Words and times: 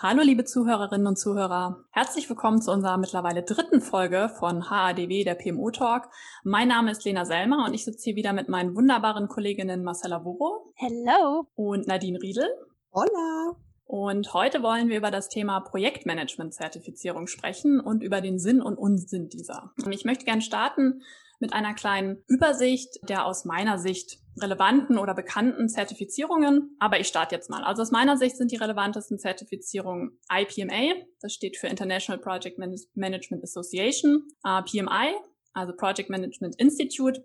Hallo 0.00 0.22
liebe 0.22 0.44
Zuhörerinnen 0.44 1.08
und 1.08 1.18
Zuhörer. 1.18 1.84
Herzlich 1.90 2.28
willkommen 2.28 2.62
zu 2.62 2.70
unserer 2.70 2.98
mittlerweile 2.98 3.42
dritten 3.42 3.80
Folge 3.80 4.28
von 4.28 4.70
HADW, 4.70 5.24
der 5.24 5.34
PMO 5.34 5.72
Talk. 5.72 6.08
Mein 6.44 6.68
Name 6.68 6.92
ist 6.92 7.04
Lena 7.04 7.24
Selmer 7.24 7.64
und 7.66 7.74
ich 7.74 7.84
sitze 7.84 8.04
hier 8.04 8.14
wieder 8.14 8.32
mit 8.32 8.48
meinen 8.48 8.76
wunderbaren 8.76 9.26
Kolleginnen 9.26 9.82
Marcella 9.82 10.24
Wuro. 10.24 10.72
Hello. 10.76 11.48
Und 11.56 11.88
Nadine 11.88 12.22
Riedel. 12.22 12.46
Hola. 12.92 13.56
Und 13.86 14.32
heute 14.34 14.62
wollen 14.62 14.88
wir 14.88 14.98
über 14.98 15.10
das 15.10 15.30
Thema 15.30 15.58
Projektmanagement-Zertifizierung 15.62 17.26
sprechen 17.26 17.80
und 17.80 18.04
über 18.04 18.20
den 18.20 18.38
Sinn 18.38 18.62
und 18.62 18.78
Unsinn 18.78 19.28
dieser. 19.28 19.72
Ich 19.90 20.04
möchte 20.04 20.24
gerne 20.24 20.42
starten 20.42 21.02
mit 21.40 21.52
einer 21.52 21.74
kleinen 21.74 22.22
Übersicht 22.28 23.00
der 23.08 23.26
aus 23.26 23.44
meiner 23.44 23.78
Sicht 23.78 24.20
relevanten 24.38 24.98
oder 24.98 25.14
bekannten 25.14 25.68
Zertifizierungen. 25.68 26.76
Aber 26.78 27.00
ich 27.00 27.08
starte 27.08 27.34
jetzt 27.34 27.50
mal. 27.50 27.64
Also 27.64 27.82
aus 27.82 27.90
meiner 27.90 28.16
Sicht 28.16 28.36
sind 28.36 28.52
die 28.52 28.56
relevantesten 28.56 29.18
Zertifizierungen 29.18 30.18
IPMA, 30.32 30.94
das 31.20 31.32
steht 31.32 31.56
für 31.56 31.66
International 31.66 32.20
Project 32.20 32.58
Management 32.58 33.42
Association, 33.42 34.28
uh, 34.46 34.62
PMI, 34.62 35.14
also 35.52 35.74
Project 35.74 36.10
Management 36.10 36.56
Institute 36.58 37.24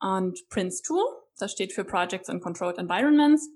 und 0.00 0.38
Prince2, 0.50 0.98
das 1.38 1.52
steht 1.52 1.72
für 1.72 1.84
Projects 1.84 2.28
and 2.28 2.42
Controlled 2.42 2.78
Environments. 2.78 3.48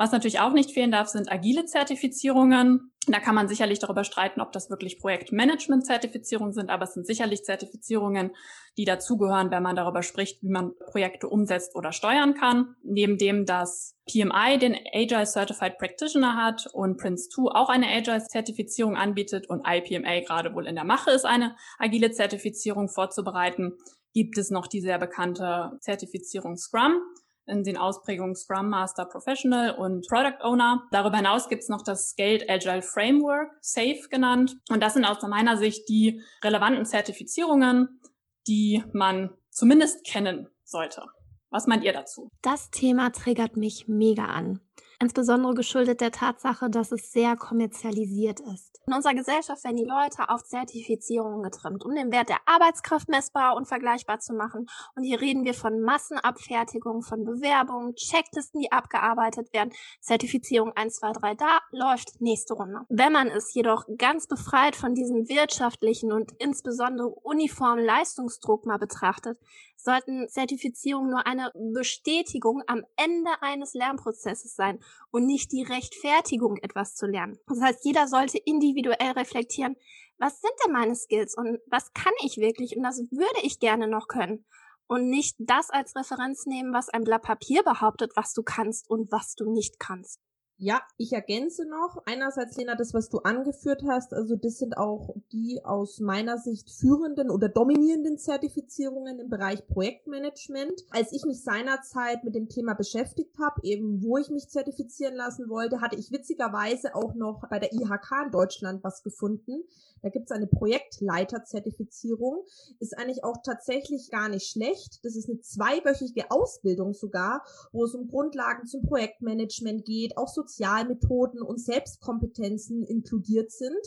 Was 0.00 0.12
natürlich 0.12 0.40
auch 0.40 0.54
nicht 0.54 0.70
fehlen 0.70 0.92
darf, 0.92 1.08
sind 1.08 1.30
agile 1.30 1.66
Zertifizierungen. 1.66 2.90
Da 3.06 3.20
kann 3.20 3.34
man 3.34 3.48
sicherlich 3.48 3.80
darüber 3.80 4.02
streiten, 4.02 4.40
ob 4.40 4.50
das 4.50 4.70
wirklich 4.70 4.98
Projektmanagement-Zertifizierungen 4.98 6.54
sind, 6.54 6.70
aber 6.70 6.84
es 6.84 6.94
sind 6.94 7.06
sicherlich 7.06 7.44
Zertifizierungen, 7.44 8.30
die 8.78 8.86
dazugehören, 8.86 9.50
wenn 9.50 9.62
man 9.62 9.76
darüber 9.76 10.02
spricht, 10.02 10.42
wie 10.42 10.48
man 10.48 10.72
Projekte 10.90 11.28
umsetzt 11.28 11.76
oder 11.76 11.92
steuern 11.92 12.32
kann. 12.32 12.76
Neben 12.82 13.18
dem, 13.18 13.44
dass 13.44 13.94
PMI 14.10 14.56
den 14.58 14.74
Agile 14.90 15.26
Certified 15.26 15.76
Practitioner 15.76 16.34
hat 16.34 16.66
und 16.72 16.98
Prince2 16.98 17.54
auch 17.54 17.68
eine 17.68 17.88
Agile-Zertifizierung 17.88 18.96
anbietet 18.96 19.50
und 19.50 19.66
IPMA 19.68 20.20
gerade 20.20 20.54
wohl 20.54 20.66
in 20.66 20.76
der 20.76 20.84
Mache 20.84 21.10
ist, 21.10 21.26
eine 21.26 21.56
agile 21.78 22.10
Zertifizierung 22.10 22.88
vorzubereiten, 22.88 23.74
gibt 24.14 24.38
es 24.38 24.50
noch 24.50 24.66
die 24.66 24.80
sehr 24.80 24.98
bekannte 24.98 25.72
Zertifizierung 25.80 26.56
Scrum 26.56 27.02
in 27.50 27.64
den 27.64 27.76
Ausprägungen 27.76 28.34
Scrum 28.34 28.70
Master 28.70 29.04
Professional 29.04 29.72
und 29.72 30.06
Product 30.08 30.42
Owner. 30.42 30.88
Darüber 30.92 31.16
hinaus 31.16 31.48
gibt 31.48 31.62
es 31.62 31.68
noch 31.68 31.82
das 31.82 32.10
Scaled 32.10 32.48
Agile 32.48 32.82
Framework, 32.82 33.50
SAFE 33.60 34.08
genannt. 34.08 34.56
Und 34.70 34.82
das 34.82 34.94
sind 34.94 35.04
aus 35.04 35.20
meiner 35.22 35.56
Sicht 35.56 35.88
die 35.88 36.22
relevanten 36.42 36.86
Zertifizierungen, 36.86 38.00
die 38.46 38.82
man 38.92 39.30
zumindest 39.50 40.06
kennen 40.06 40.48
sollte. 40.64 41.02
Was 41.50 41.66
meint 41.66 41.84
ihr 41.84 41.92
dazu? 41.92 42.30
Das 42.42 42.70
Thema 42.70 43.10
triggert 43.10 43.56
mich 43.56 43.88
mega 43.88 44.26
an 44.26 44.60
insbesondere 45.00 45.54
geschuldet 45.54 46.00
der 46.00 46.12
Tatsache, 46.12 46.70
dass 46.70 46.92
es 46.92 47.10
sehr 47.10 47.36
kommerzialisiert 47.36 48.40
ist. 48.40 48.80
In 48.86 48.94
unserer 48.94 49.14
Gesellschaft 49.14 49.64
werden 49.64 49.76
die 49.76 49.84
Leute 49.84 50.28
auf 50.28 50.44
Zertifizierungen 50.44 51.42
getrimmt, 51.42 51.84
um 51.84 51.94
den 51.94 52.10
Wert 52.12 52.28
der 52.28 52.38
Arbeitskraft 52.46 53.08
messbar 53.08 53.56
und 53.56 53.66
vergleichbar 53.66 54.18
zu 54.18 54.34
machen. 54.34 54.66
Und 54.94 55.04
hier 55.04 55.20
reden 55.20 55.44
wir 55.44 55.54
von 55.54 55.80
Massenabfertigung, 55.80 57.02
von 57.02 57.24
Bewerbungen, 57.24 57.94
Checklisten, 57.94 58.60
die 58.60 58.72
abgearbeitet 58.72 59.52
werden. 59.52 59.72
Zertifizierung 60.00 60.72
1, 60.74 60.96
2, 60.96 61.12
3, 61.12 61.34
da 61.34 61.60
läuft 61.70 62.20
nächste 62.20 62.54
Runde. 62.54 62.80
Wenn 62.88 63.12
man 63.12 63.28
es 63.28 63.54
jedoch 63.54 63.84
ganz 63.96 64.26
befreit 64.26 64.76
von 64.76 64.94
diesem 64.94 65.28
wirtschaftlichen 65.28 66.12
und 66.12 66.32
insbesondere 66.38 67.08
uniformen 67.08 67.84
Leistungsdruck 67.84 68.66
mal 68.66 68.78
betrachtet, 68.78 69.38
sollten 69.76 70.28
Zertifizierungen 70.28 71.10
nur 71.10 71.26
eine 71.26 71.52
Bestätigung 71.74 72.62
am 72.66 72.84
Ende 72.96 73.30
eines 73.40 73.74
Lernprozesses 73.74 74.54
sein 74.54 74.78
und 75.10 75.26
nicht 75.26 75.52
die 75.52 75.62
Rechtfertigung, 75.62 76.56
etwas 76.58 76.94
zu 76.94 77.06
lernen. 77.06 77.38
Das 77.46 77.60
heißt, 77.60 77.84
jeder 77.84 78.08
sollte 78.08 78.38
individuell 78.38 79.12
reflektieren, 79.12 79.76
was 80.18 80.40
sind 80.40 80.52
denn 80.64 80.72
meine 80.72 80.94
Skills 80.94 81.36
und 81.36 81.58
was 81.66 81.92
kann 81.92 82.12
ich 82.24 82.36
wirklich 82.36 82.76
und 82.76 82.82
das 82.82 82.98
würde 83.10 83.40
ich 83.42 83.58
gerne 83.58 83.88
noch 83.88 84.06
können. 84.06 84.44
Und 84.86 85.08
nicht 85.08 85.36
das 85.38 85.70
als 85.70 85.94
Referenz 85.94 86.46
nehmen, 86.46 86.72
was 86.74 86.88
ein 86.88 87.04
Blatt 87.04 87.22
Papier 87.22 87.62
behauptet, 87.62 88.12
was 88.16 88.32
du 88.32 88.42
kannst 88.42 88.90
und 88.90 89.10
was 89.12 89.34
du 89.34 89.50
nicht 89.50 89.78
kannst. 89.78 90.20
Ja, 90.62 90.82
ich 90.98 91.14
ergänze 91.14 91.64
noch. 91.64 92.02
Einerseits, 92.04 92.58
Lena, 92.58 92.74
das, 92.74 92.92
was 92.92 93.08
du 93.08 93.20
angeführt 93.20 93.82
hast, 93.88 94.12
also 94.12 94.36
das 94.36 94.58
sind 94.58 94.76
auch 94.76 95.14
die 95.32 95.64
aus 95.64 96.00
meiner 96.00 96.36
Sicht 96.36 96.70
führenden 96.70 97.30
oder 97.30 97.48
dominierenden 97.48 98.18
Zertifizierungen 98.18 99.20
im 99.20 99.30
Bereich 99.30 99.66
Projektmanagement. 99.66 100.84
Als 100.90 101.12
ich 101.12 101.24
mich 101.24 101.42
seinerzeit 101.42 102.24
mit 102.24 102.34
dem 102.34 102.50
Thema 102.50 102.74
beschäftigt 102.74 103.38
habe, 103.38 103.62
eben 103.62 104.02
wo 104.02 104.18
ich 104.18 104.28
mich 104.28 104.50
zertifizieren 104.50 105.14
lassen 105.14 105.48
wollte, 105.48 105.80
hatte 105.80 105.96
ich 105.96 106.12
witzigerweise 106.12 106.94
auch 106.94 107.14
noch 107.14 107.48
bei 107.48 107.58
der 107.58 107.72
IHK 107.72 108.26
in 108.26 108.30
Deutschland 108.30 108.84
was 108.84 109.02
gefunden. 109.02 109.64
Da 110.02 110.10
gibt 110.10 110.30
es 110.30 110.36
eine 110.36 110.46
Projektleiterzertifizierung. 110.46 112.44
Ist 112.80 112.98
eigentlich 112.98 113.24
auch 113.24 113.38
tatsächlich 113.42 114.10
gar 114.10 114.28
nicht 114.28 114.46
schlecht. 114.46 115.02
Das 115.04 115.16
ist 115.16 115.30
eine 115.30 115.40
zweiwöchige 115.40 116.30
Ausbildung 116.30 116.92
sogar, 116.92 117.44
wo 117.72 117.84
es 117.84 117.94
um 117.94 118.08
Grundlagen 118.08 118.66
zum 118.66 118.82
Projektmanagement 118.82 119.86
geht, 119.86 120.18
auch 120.18 120.28
so 120.28 120.42
Sozialmethoden 120.50 121.42
und 121.42 121.60
Selbstkompetenzen 121.60 122.82
inkludiert 122.82 123.52
sind. 123.52 123.78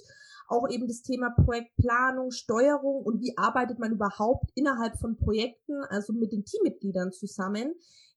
Auch 0.48 0.70
eben 0.70 0.88
das 0.88 1.02
Thema 1.02 1.30
Projektplanung, 1.32 2.32
Steuerung 2.32 3.04
und 3.04 3.22
wie 3.22 3.38
arbeitet 3.38 3.80
man 3.80 3.92
überhaupt 3.92 4.52
innerhalb 4.56 5.00
von 5.00 5.18
Projekten, 5.18 5.84
also 5.90 6.14
mit 6.14 6.32
den 6.32 6.46
Teammitgliedern 6.46 7.12
zusammen. 7.12 7.76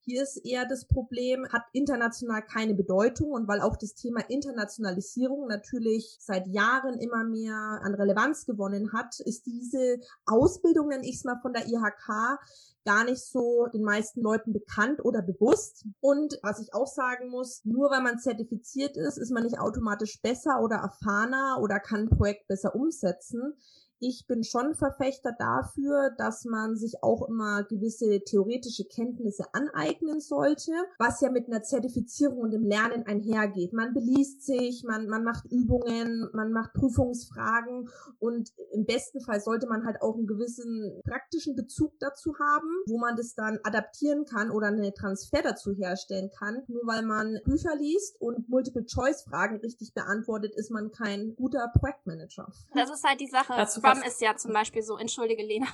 Hier 0.09 0.23
ist 0.23 0.37
eher 0.37 0.65
das 0.67 0.87
Problem, 0.87 1.49
hat 1.49 1.65
international 1.73 2.41
keine 2.41 2.75
Bedeutung 2.75 3.33
und 3.33 3.49
weil 3.49 3.61
auch 3.61 3.75
das 3.75 3.95
Thema 3.95 4.21
Internationalisierung 4.29 5.49
natürlich 5.49 6.17
seit 6.21 6.47
Jahren 6.47 7.01
immer 7.01 7.25
mehr 7.25 7.81
an 7.83 7.93
Relevanz 7.93 8.47
gewonnen 8.47 8.93
hat, 8.93 9.19
ist 9.19 9.47
diese 9.47 9.99
Ausbildung, 10.25 10.91
nenne 10.91 11.05
ich 11.05 11.17
es 11.17 11.25
mal 11.25 11.41
von 11.43 11.53
der 11.53 11.67
IHK, 11.67 12.39
gar 12.85 13.03
nicht 13.03 13.21
so 13.21 13.67
den 13.75 13.83
meisten 13.83 14.21
Leuten 14.21 14.53
bekannt 14.53 15.05
oder 15.05 15.23
bewusst. 15.23 15.85
Und 15.99 16.39
was 16.41 16.61
ich 16.61 16.73
auch 16.73 16.87
sagen 16.87 17.29
muss, 17.29 17.65
nur 17.65 17.91
weil 17.91 18.01
man 18.01 18.21
zertifiziert 18.21 18.97
ist, 18.97 19.19
ist 19.19 19.33
man 19.33 19.43
nicht 19.43 19.59
automatisch 19.59 20.23
besser 20.23 20.63
oder 20.63 20.77
erfahrener 20.77 21.59
oder 21.61 21.81
kann 21.81 22.03
ein 22.03 22.17
Projekt 22.17 22.47
besser 22.47 22.77
umsetzen 22.77 23.55
ich 24.01 24.27
bin 24.27 24.45
schon 24.45 24.75
Verfechter 24.75 25.33
dafür, 25.39 26.11
dass 26.19 26.45
man 26.45 26.77
sich 26.77 27.03
auch 27.03 27.29
immer 27.29 27.65
gewisse 27.65 28.21
theoretische 28.25 28.85
Kenntnisse 28.85 29.45
aneignen 29.53 30.21
sollte, 30.21 30.73
was 30.99 31.21
ja 31.21 31.31
mit 31.31 31.47
einer 31.47 31.63
Zertifizierung 31.63 32.39
und 32.39 32.51
dem 32.51 32.65
Lernen 32.65 33.07
einhergeht. 33.07 33.73
Man 33.73 33.95
beliest 33.95 34.45
sich, 34.45 34.85
man, 34.85 35.07
man 35.09 35.25
macht 35.25 35.47
Übungen, 35.51 36.29
man 36.33 36.53
macht 36.53 36.75
Prüfungsfragen 36.75 37.89
und 38.19 38.53
im 38.73 38.85
besten 38.85 39.21
Fall 39.21 39.41
sollte 39.41 39.67
man 39.67 39.87
halt 39.87 40.03
auch 40.03 40.15
einen 40.15 40.27
gewissen 40.27 41.01
praktischen 41.05 41.57
Bezug 41.57 41.99
dazu 41.99 42.35
haben, 42.39 42.69
wo 42.87 42.99
man 42.99 43.17
das 43.17 43.35
dann 43.35 43.59
adaptieren 43.65 44.25
kann 44.27 44.51
oder 44.51 44.69
einen 44.69 44.95
Transfer 44.95 45.43
dazu 45.43 45.73
herstellen 45.73 46.31
kann. 46.39 46.63
Nur 46.69 46.83
weil 46.87 47.03
man 47.03 47.39
Bücher 47.45 47.75
liest 47.77 48.21
und 48.21 48.49
Multiple-Choice-Fragen 48.49 49.57
richtig 49.61 49.95
beantwortet, 49.95 50.55
ist 50.55 50.71
man 50.71 50.91
kein 50.91 51.35
guter 51.37 51.71
Projektmanager. 51.79 52.53
Das 52.75 52.91
ist 52.91 53.05
halt 53.05 53.21
die 53.21 53.29
Sache. 53.29 53.55
Dazu 53.57 53.81
Scrum 53.87 54.03
ist 54.03 54.21
ja 54.21 54.37
zum 54.37 54.53
Beispiel 54.53 54.83
so, 54.83 54.97
entschuldige 54.97 55.43
Lena, 55.43 55.67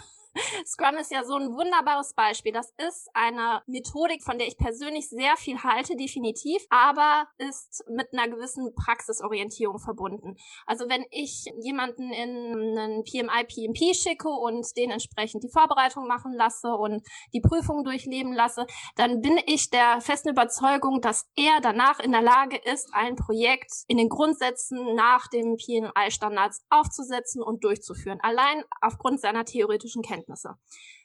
Scrum 0.66 0.97
ist 0.97 1.12
ja 1.12 1.25
so 1.25 1.34
ein 1.37 1.53
wunderbares 1.53 2.15
Beispiel. 2.15 2.53
Das 2.53 2.72
ist 2.87 3.09
eine 3.15 3.62
Methodik, 3.66 4.22
von 4.22 4.38
der 4.38 4.48
ich 4.48 4.56
persönlich 4.56 5.09
sehr 5.09 5.37
viel 5.37 5.62
halte, 5.62 5.97
definitiv, 5.97 6.65
aber 6.70 7.26
ist 7.38 7.84
mit 7.88 8.12
einer 8.12 8.28
gewissen 8.28 8.75
Praxisorientierung 8.75 9.78
verbunden. 9.78 10.37
Also 10.66 10.88
wenn 10.88 11.04
ich 11.10 11.44
jemanden 11.60 12.12
in 12.12 12.78
einen 12.78 13.04
PMI, 13.04 13.44
PMP 13.44 13.94
schicke 13.94 14.28
und 14.28 14.76
den 14.76 14.91
entsprechend 14.91 15.44
die 15.44 15.50
Vorbereitung 15.50 16.06
machen 16.06 16.32
lasse 16.34 16.75
und 16.75 17.06
die 17.32 17.41
Prüfung 17.41 17.84
durchleben 17.84 18.32
lasse, 18.32 18.66
dann 18.97 19.21
bin 19.21 19.38
ich 19.47 19.71
der 19.71 20.00
festen 20.00 20.30
Überzeugung, 20.30 21.01
dass 21.01 21.28
er 21.36 21.60
danach 21.60 22.01
in 22.01 22.12
der 22.12 22.22
Lage 22.22 22.57
ist, 22.57 22.91
ein 22.92 23.16
Projekt 23.16 23.72
in 23.89 23.98
den 23.98 24.09
Grundsätzen 24.09 24.95
nach 24.95 25.28
dem 25.28 25.57
PMI-Standards 25.57 26.65
aufzusetzen 26.71 27.42
und 27.42 27.65
durchzuführen. 27.65 28.18
Allein 28.22 28.65
aufgrund 28.80 29.21
seiner 29.21 29.45
theoretischen 29.45 30.03
Kenntnisse. 30.03 30.22
Kenntnisse. 30.22 30.54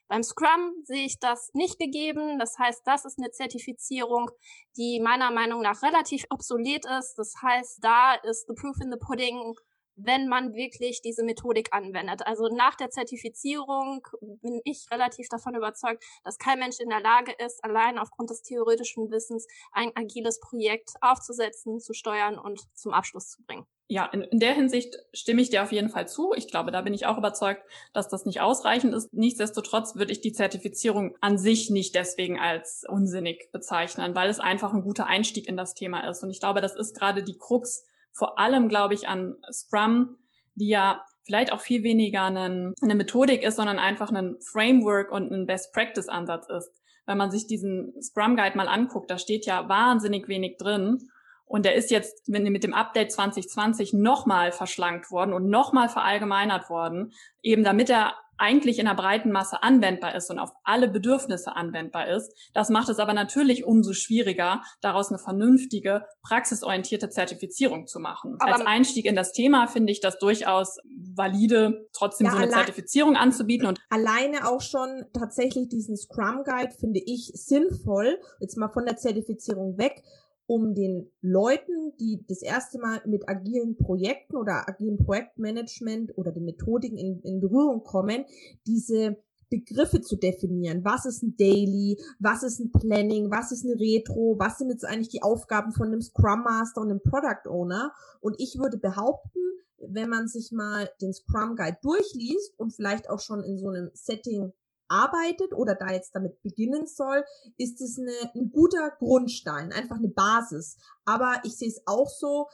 Beim 0.08 0.24
Scrum 0.24 0.74
sehe 0.86 1.06
ich 1.06 1.20
das 1.20 1.50
nicht 1.54 1.80
gegeben. 1.80 2.40
Das 2.40 2.58
heißt, 2.58 2.82
das 2.86 3.04
ist 3.06 3.20
eine 3.20 3.32
Zertifizierung, 3.32 4.32
die 4.78 5.02
meiner 5.02 5.32
Meinung 5.32 5.62
nach 5.62 5.82
relativ 5.84 6.26
obsolet 6.30 6.86
ist. 6.86 7.16
Das 7.18 7.34
heißt, 7.42 7.80
da 7.84 8.16
ist 8.16 8.48
the 8.48 8.54
proof 8.54 8.78
in 8.82 8.92
the 8.92 8.98
pudding, 8.98 9.56
wenn 9.98 10.28
man 10.28 10.54
wirklich 10.54 11.02
diese 11.02 11.24
Methodik 11.24 11.74
anwendet. 11.74 12.26
Also 12.26 12.48
nach 12.48 12.76
der 12.76 12.90
Zertifizierung 12.90 14.08
bin 14.22 14.62
ich 14.64 14.88
relativ 14.92 15.28
davon 15.30 15.56
überzeugt, 15.56 16.04
dass 16.24 16.38
kein 16.38 16.60
Mensch 16.60 16.80
in 16.80 16.90
der 16.90 17.02
Lage 17.02 17.34
ist, 17.46 17.64
allein 17.64 17.98
aufgrund 17.98 18.30
des 18.30 18.44
theoretischen 18.44 19.12
Wissens 19.12 19.48
ein 19.72 19.92
agiles 19.96 20.40
Projekt 20.40 20.92
aufzusetzen, 21.02 21.80
zu 21.80 21.94
steuern 21.94 22.38
und 22.38 22.62
zum 22.74 22.94
Abschluss 22.94 23.30
zu 23.30 23.44
bringen 23.44 23.66
ja, 23.90 24.06
in, 24.06 24.22
in 24.22 24.40
der 24.40 24.54
Hinsicht 24.54 24.98
stimme 25.14 25.42
ich 25.42 25.50
dir 25.50 25.64
auf 25.64 25.72
jeden 25.72 25.90
Fall 25.90 26.08
zu. 26.08 26.34
Ich 26.36 26.50
glaube, 26.50 26.72
da 26.72 26.82
bin 26.82 26.94
ich 26.94 27.06
auch 27.06 27.18
überzeugt, 27.18 27.64
dass 27.94 28.10
das 28.10 28.26
nicht 28.26 28.42
ausreichend 28.42 28.94
ist. 28.94 29.14
Nichtsdestotrotz 29.14 29.96
würde 29.96 30.12
ich 30.12 30.20
die 30.20 30.34
Zertifizierung 30.34 31.16
an 31.22 31.38
sich 31.38 31.70
nicht 31.70 31.96
deswegen 31.96 32.38
als 32.38 32.84
unsinnig 32.88 33.50
bezeichnen, 33.54 34.14
weil 34.14 34.30
es 34.30 34.40
einfach 34.40 34.74
ein 34.74 34.82
guter 34.82 35.06
Einstieg 35.06 35.48
in 35.48 35.56
das 35.56 35.74
Thema 35.74 36.02
ist. 36.10 36.22
Und 36.22 36.32
ich 36.32 36.42
glaube, 36.42 36.60
das 36.60 36.76
ist 36.76 36.98
gerade 36.98 37.24
die 37.24 37.38
Krux 37.38 37.86
vor 38.18 38.40
allem, 38.40 38.68
glaube 38.68 38.96
ich, 38.96 39.08
an 39.08 39.36
Scrum, 39.52 40.18
die 40.56 40.70
ja 40.70 41.06
vielleicht 41.24 41.52
auch 41.54 41.62
viel 41.62 41.84
weniger 41.84 42.24
einen, 42.24 42.74
eine 42.82 42.96
Methodik 42.96 43.44
ist, 43.44 43.58
sondern 43.58 43.78
einfach 43.78 44.12
ein 44.12 44.38
Framework 44.42 45.12
und 45.12 45.32
ein 45.32 45.46
Best-Practice-Ansatz 45.46 46.48
ist. 46.50 46.72
Wenn 47.06 47.18
man 47.18 47.32
sich 47.32 47.46
diesen 47.46 47.94
Scrum 48.02 48.36
Guide 48.36 48.58
mal 48.58 48.68
anguckt, 48.68 49.12
da 49.12 49.18
steht 49.18 49.46
ja 49.46 49.70
wahnsinnig 49.70 50.28
wenig 50.28 50.58
drin. 50.58 51.10
Und 51.48 51.66
der 51.66 51.76
ist 51.76 51.92
jetzt 51.92 52.28
mit 52.28 52.64
dem 52.64 52.74
Update 52.74 53.12
2020 53.12 53.94
nochmal 53.94 54.52
verschlankt 54.52 55.12
worden 55.12 55.34
und 55.34 55.50
nochmal 55.50 55.88
verallgemeinert 55.88 56.70
worden, 56.70 57.14
eben 57.42 57.64
damit 57.64 57.90
er 57.90 58.16
eigentlich 58.38 58.80
in 58.80 58.88
einer 58.88 58.96
breiten 58.96 59.32
Masse 59.32 59.64
anwendbar 59.64 60.16
ist 60.16 60.30
und 60.30 60.40
auf 60.40 60.52
alle 60.64 60.88
Bedürfnisse 60.88 61.56
anwendbar 61.56 62.08
ist. 62.08 62.32
Das 62.54 62.70
macht 62.70 62.90
es 62.90 63.00
aber 63.00 63.14
natürlich 63.14 63.66
umso 63.66 63.94
schwieriger, 63.94 64.62
daraus 64.82 65.10
eine 65.10 65.20
vernünftige, 65.20 66.06
praxisorientierte 66.22 67.10
Zertifizierung 67.10 67.88
zu 67.88 68.00
machen. 68.00 68.38
Aber 68.40 68.54
Als 68.54 68.66
Einstieg 68.66 69.06
in 69.06 69.16
das 69.16 69.32
Thema 69.32 69.68
finde 69.68 69.92
ich 69.92 70.02
das 70.02 70.20
durchaus 70.20 70.78
valide, 71.16 71.88
trotzdem 71.94 72.26
ja, 72.26 72.32
so 72.32 72.38
eine 72.38 72.50
Zertifizierung 72.50 73.16
anzubieten. 73.16 73.68
Und 73.68 73.80
alleine 73.90 74.48
auch 74.48 74.62
schon 74.62 75.06
tatsächlich 75.14 75.70
diesen 75.70 75.98
Scrum 75.98 76.44
Guide 76.44 76.74
finde 76.80 77.02
ich 77.04 77.32
sinnvoll, 77.34 78.20
jetzt 78.40 78.58
mal 78.58 78.70
von 78.70 78.86
der 78.86 78.98
Zertifizierung 78.98 79.78
weg, 79.78 80.04
um 80.48 80.74
den 80.74 81.12
Leuten, 81.22 81.94
die 82.00 82.24
das 82.28 82.42
erste 82.42 82.80
Mal 82.80 83.02
mit 83.06 83.30
agilen 83.30 83.78
Projekten 83.78 84.38
oder 84.38 84.68
agilen 84.68 84.98
Projektmanagement 84.98 86.18
oder 86.18 86.32
den 86.32 86.46
Methodiken 86.46 86.98
in, 86.98 87.22
in 87.22 87.40
Berührung 87.42 87.84
kommen, 87.84 88.26
diese 88.66 89.18
Begriffe 89.50 90.02
zu 90.02 90.16
definieren. 90.16 90.84
Was 90.84 91.06
ist 91.06 91.24
ein 91.24 91.36
Daily? 91.38 91.98
Was 92.20 92.44
ist 92.44 92.60
ein 92.60 92.72
Planning? 92.72 93.30
Was 93.30 93.52
ist 93.52 93.66
eine 93.66 93.80
Retro? 93.80 94.36
Was 94.40 94.58
sind 94.58 94.70
jetzt 94.70 94.86
eigentlich 94.86 95.10
die 95.10 95.22
Aufgaben 95.22 95.74
von 95.74 95.88
einem 95.88 96.02
Scrum 96.02 96.44
Master 96.44 96.82
und 96.82 96.90
einem 96.90 97.02
Product 97.02 97.50
Owner? 97.50 97.94
Und 98.20 98.36
ich 98.40 98.58
würde 98.58 98.78
behaupten, 98.78 99.40
wenn 99.80 100.10
man 100.10 100.28
sich 100.28 100.52
mal 100.52 100.90
den 101.02 101.14
Scrum 101.14 101.56
Guide 101.56 101.78
durchliest 101.82 102.58
und 102.58 102.74
vielleicht 102.74 103.10
auch 103.10 103.20
schon 103.20 103.44
in 103.44 103.58
so 103.58 103.70
einem 103.70 103.90
Setting 103.94 104.54
arbeitet 104.90 105.54
oder 105.54 105.76
da 105.76 105.92
jetzt 105.92 106.16
damit 106.16 106.42
beginnen 106.44 106.88
soll, 106.88 107.24
ist 107.58 107.82
es 107.82 107.98
eine, 107.98 108.32
ein 108.36 108.52
guter 108.52 108.92
Grundstein, 108.98 109.72
einfach 109.72 109.98
eine 109.98 110.10
Basis. 110.10 110.78
Aber 111.06 111.42
ich 111.44 111.58
sehe 111.58 111.70
es 111.70 111.82
auch 111.86 112.10
so, 112.10 112.48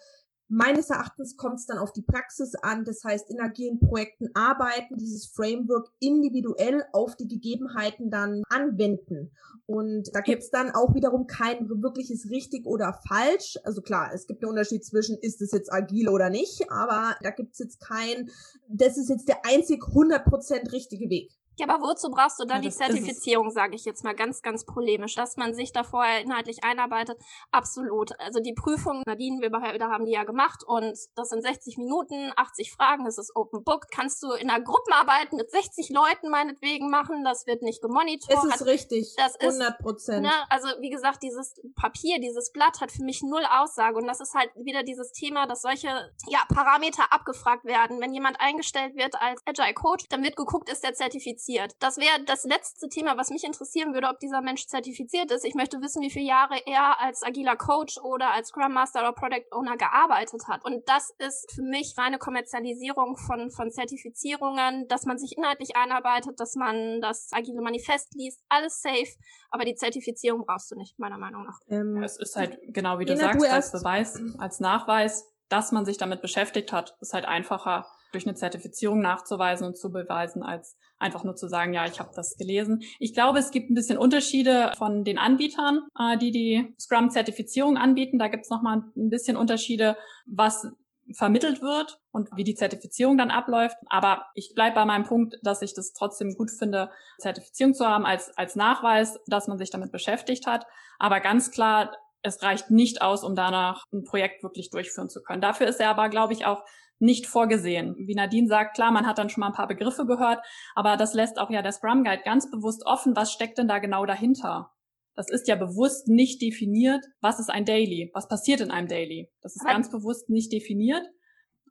meines 0.54 0.90
Erachtens 0.90 1.36
kommt 1.36 1.56
es 1.56 1.66
dann 1.66 1.80
auf 1.80 1.92
die 1.94 2.04
Praxis 2.04 2.54
an. 2.56 2.86
Das 2.86 3.04
heißt, 3.04 3.30
in 3.30 3.40
agilen 3.40 3.80
Projekten 3.80 4.30
arbeiten, 4.34 4.98
dieses 4.98 5.28
Framework 5.28 5.90
individuell 6.00 6.84
auf 6.92 7.16
die 7.16 7.28
Gegebenheiten 7.28 8.10
dann 8.10 8.44
anwenden. 8.50 9.32
Und 9.66 10.10
da 10.14 10.22
gibt 10.22 10.44
es 10.44 10.52
dann 10.52 10.72
auch 10.72 10.94
wiederum 10.94 11.26
kein 11.26 11.70
wirkliches 11.70 12.30
richtig 12.30 12.66
oder 12.66 13.00
falsch. 13.08 13.58
Also 13.64 13.82
klar, 13.82 14.12
es 14.14 14.28
gibt 14.28 14.44
einen 14.44 14.52
Unterschied 14.52 14.86
zwischen, 14.86 15.18
ist 15.18 15.42
es 15.42 15.52
jetzt 15.52 15.72
agil 15.72 16.10
oder 16.10 16.30
nicht, 16.30 16.70
aber 16.70 17.16
da 17.22 17.32
gibt 17.32 17.54
es 17.54 17.60
jetzt 17.60 17.80
kein, 17.80 18.30
das 18.68 18.98
ist 18.98 19.10
jetzt 19.10 19.28
der 19.28 19.46
einzig 19.46 19.82
100% 19.82 20.72
richtige 20.72 21.10
Weg. 21.10 21.32
Ja, 21.60 21.68
aber 21.70 21.84
wozu 21.84 22.10
brauchst 22.10 22.40
du 22.40 22.46
dann 22.46 22.64
ja, 22.64 22.70
die 22.70 22.76
Zertifizierung, 22.76 23.52
sage 23.52 23.76
ich 23.76 23.86
jetzt 23.86 24.04
mal 24.04 24.16
ganz, 24.16 24.42
ganz 24.42 24.66
polemisch, 24.66 25.16
dass 25.16 25.38
man 25.38 25.54
sich 25.54 25.72
da 25.72 25.84
vorher 25.84 26.22
inhaltlich 26.22 26.64
einarbeitet? 26.64 27.18
Absolut. 27.52 28.20
Also 28.20 28.40
die 28.40 28.54
Prüfung, 28.54 29.04
Nadine, 29.06 29.40
wir 29.40 29.52
haben 29.52 30.06
die 30.06 30.12
ja 30.12 30.24
gemacht 30.24 30.64
und 30.66 30.98
das 31.16 31.30
sind 31.30 31.44
60 31.44 31.78
Minuten, 31.78 32.32
80 32.36 32.72
Fragen, 32.72 33.06
das 33.06 33.20
ist 33.20 33.36
Open 33.36 33.64
Book. 33.64 33.86
Kannst 33.92 34.24
du 34.24 34.32
in 34.32 34.50
einer 34.50 34.64
Gruppenarbeit 34.64 35.34
mit 35.34 35.52
60 35.52 35.90
Leuten 35.90 36.30
meinetwegen 36.30 36.90
machen, 36.90 37.24
das 37.24 37.46
wird 37.46 37.62
nicht 37.62 37.82
gemonitort. 37.82 38.46
Das 38.46 38.62
ist 38.62 38.66
richtig, 38.66 39.14
das 39.18 39.40
100 39.40 39.78
Prozent. 39.78 40.24
Ne, 40.24 40.32
also 40.50 40.68
wie 40.80 40.90
gesagt, 40.90 41.22
dieses 41.22 41.56
Papier, 41.76 42.20
dieses 42.20 42.52
Blatt 42.52 42.82
hat 42.82 42.92
für 42.92 43.04
mich 43.04 43.22
null 43.22 43.46
Aussage 43.46 43.98
und 43.98 44.08
das 44.08 44.22
ist 44.22 44.34
halt 44.34 44.50
wieder 44.56 44.82
dieses 44.82 45.12
Thema, 45.12 45.46
dass 45.46 45.62
solche 45.62 45.88
ja, 46.28 46.40
Parameter 46.50 47.14
abgefragt 47.14 47.66
werden. 47.66 48.02
Wenn 48.02 48.14
jemand 48.14 48.40
eingestellt 48.40 48.96
wird 48.96 49.14
als 49.22 49.42
Agile 49.46 49.76
Coach, 49.76 50.06
dann 50.10 50.24
wird 50.24 50.36
geguckt, 50.36 50.70
ist 50.70 50.84
der 50.84 50.94
zertifiziert 50.94 51.43
zertifiziert. 51.44 51.76
Das 51.80 51.98
wäre 51.98 52.24
das 52.26 52.44
letzte 52.44 52.90
Thema, 52.90 53.18
was 53.18 53.30
mich 53.30 53.44
interessieren 53.44 53.94
würde, 53.94 54.08
ob 54.08 54.20
dieser 54.20 54.42
Mensch 54.42 54.66
zertifiziert 54.68 55.32
ist. 55.32 55.46
Ich 55.46 55.56
möchte 55.56 55.82
wissen, 55.82 56.02
wie 56.02 56.10
viele 56.10 56.26
Jahre 56.26 56.56
er 56.66 57.00
als 57.00 57.24
agiler 57.24 57.56
Coach 57.56 57.98
oder 57.98 58.32
als 58.32 58.50
Scrum 58.50 58.74
Master 58.74 59.02
oder 59.02 59.14
Product 59.14 59.46
Owner 59.52 59.78
gearbeitet 59.78 60.42
hat. 60.48 60.64
Und 60.66 60.88
das 60.88 61.14
ist 61.20 61.52
für 61.54 61.62
mich 61.62 61.96
reine 61.98 62.18
Kommerzialisierung 62.18 63.18
von, 63.18 63.52
von 63.52 63.72
Zertifizierungen, 63.72 64.88
dass 64.88 65.06
man 65.06 65.18
sich 65.18 65.38
inhaltlich 65.38 65.76
einarbeitet, 65.76 66.40
dass 66.40 66.56
man 66.56 67.02
das 67.02 67.30
agile 67.32 67.62
Manifest 67.62 68.14
liest, 68.16 68.42
alles 68.50 68.82
safe, 68.82 69.10
aber 69.50 69.66
die 69.66 69.76
Zertifizierung 69.76 70.46
brauchst 70.46 70.72
du 70.72 70.76
nicht, 70.76 70.98
meiner 71.00 71.18
Meinung 71.18 71.46
nach. 71.46 71.60
Ähm, 71.70 72.02
es 72.04 72.18
ist 72.18 72.36
halt 72.36 72.58
genau 72.68 73.00
wie 73.00 73.06
du 73.06 73.16
sagst, 73.16 73.46
als 73.46 73.72
Beweis, 73.72 74.20
als 74.38 74.60
Nachweis, 74.60 75.30
dass 75.50 75.72
man 75.72 75.86
sich 75.86 75.98
damit 75.98 76.22
beschäftigt 76.22 76.72
hat, 76.72 76.98
ist 77.02 77.14
halt 77.14 77.26
einfacher 77.26 77.86
durch 78.14 78.26
eine 78.26 78.36
Zertifizierung 78.36 79.02
nachzuweisen 79.02 79.68
und 79.68 79.78
zu 79.78 79.92
beweisen, 79.92 80.44
als 80.44 80.78
einfach 81.04 81.24
nur 81.24 81.36
zu 81.36 81.48
sagen, 81.48 81.74
ja, 81.74 81.86
ich 81.86 82.00
habe 82.00 82.12
das 82.16 82.36
gelesen. 82.38 82.82
Ich 83.00 83.14
glaube, 83.14 83.40
es 83.40 83.52
gibt 83.52 83.70
ein 83.70 83.76
bisschen 83.76 83.98
Unterschiede 83.98 84.72
von 84.78 85.04
den 85.04 85.18
Anbietern, 85.18 85.82
äh, 86.00 86.18
die 86.18 86.32
die 86.32 86.74
Scrum-Zertifizierung 86.80 87.78
anbieten. 87.78 88.18
Da 88.18 88.28
gibt 88.28 88.46
es 88.46 88.50
nochmal 88.50 88.84
ein 88.96 89.10
bisschen 89.10 89.38
Unterschiede, 89.38 89.98
was 90.26 90.68
vermittelt 91.12 91.62
wird 91.62 92.00
und 92.12 92.30
wie 92.36 92.44
die 92.44 92.56
Zertifizierung 92.56 93.18
dann 93.18 93.30
abläuft. 93.30 93.76
Aber 93.88 94.26
ich 94.36 94.54
bleibe 94.56 94.76
bei 94.76 94.86
meinem 94.86 95.04
Punkt, 95.04 95.38
dass 95.44 95.62
ich 95.62 95.74
das 95.74 95.94
trotzdem 95.94 96.36
gut 96.36 96.50
finde, 96.50 96.90
Zertifizierung 97.20 97.74
zu 97.74 97.86
haben 97.86 98.06
als, 98.06 98.36
als 98.38 98.56
Nachweis, 98.56 99.20
dass 99.28 99.48
man 99.48 99.58
sich 99.58 99.70
damit 99.70 99.92
beschäftigt 99.92 100.48
hat. 100.48 100.66
Aber 101.00 101.20
ganz 101.20 101.52
klar, 101.52 101.92
es 102.22 102.42
reicht 102.42 102.72
nicht 102.72 103.02
aus, 103.02 103.24
um 103.24 103.36
danach 103.36 103.84
ein 103.92 104.06
Projekt 104.06 104.44
wirklich 104.44 104.70
durchführen 104.70 105.10
zu 105.10 105.22
können. 105.22 105.42
Dafür 105.42 105.68
ist 105.68 105.82
er 105.82 105.90
aber, 105.90 106.08
glaube 106.08 106.32
ich, 106.32 106.46
auch 106.46 106.64
nicht 107.04 107.28
vorgesehen. 107.28 107.96
Wie 107.98 108.16
Nadine 108.16 108.48
sagt, 108.48 108.76
klar, 108.76 108.92
man 108.92 109.06
hat 109.06 109.18
dann 109.18 109.30
schon 109.30 109.42
mal 109.42 109.48
ein 109.48 109.54
paar 109.54 109.68
Begriffe 109.68 110.06
gehört, 110.06 110.44
aber 110.74 110.98
das 110.98 111.14
lässt 111.14 111.38
auch 111.38 111.50
ja 111.50 111.62
der 111.62 111.74
Scrum 111.74 112.04
Guide 112.04 112.24
ganz 112.24 112.50
bewusst 112.50 112.84
offen, 112.86 113.16
was 113.16 113.32
steckt 113.32 113.58
denn 113.58 113.68
da 113.68 113.80
genau 113.80 114.06
dahinter? 114.06 114.72
Das 115.16 115.30
ist 115.30 115.48
ja 115.48 115.56
bewusst 115.56 116.08
nicht 116.08 116.42
definiert, 116.42 117.06
was 117.22 117.40
ist 117.40 117.52
ein 117.52 117.66
Daily, 117.66 118.10
was 118.14 118.28
passiert 118.28 118.62
in 118.62 118.72
einem 118.72 118.88
Daily. 118.88 119.30
Das 119.42 119.56
ist 119.56 119.66
ganz 119.66 119.92
bewusst 119.92 120.30
nicht 120.30 120.52
definiert. 120.52 121.06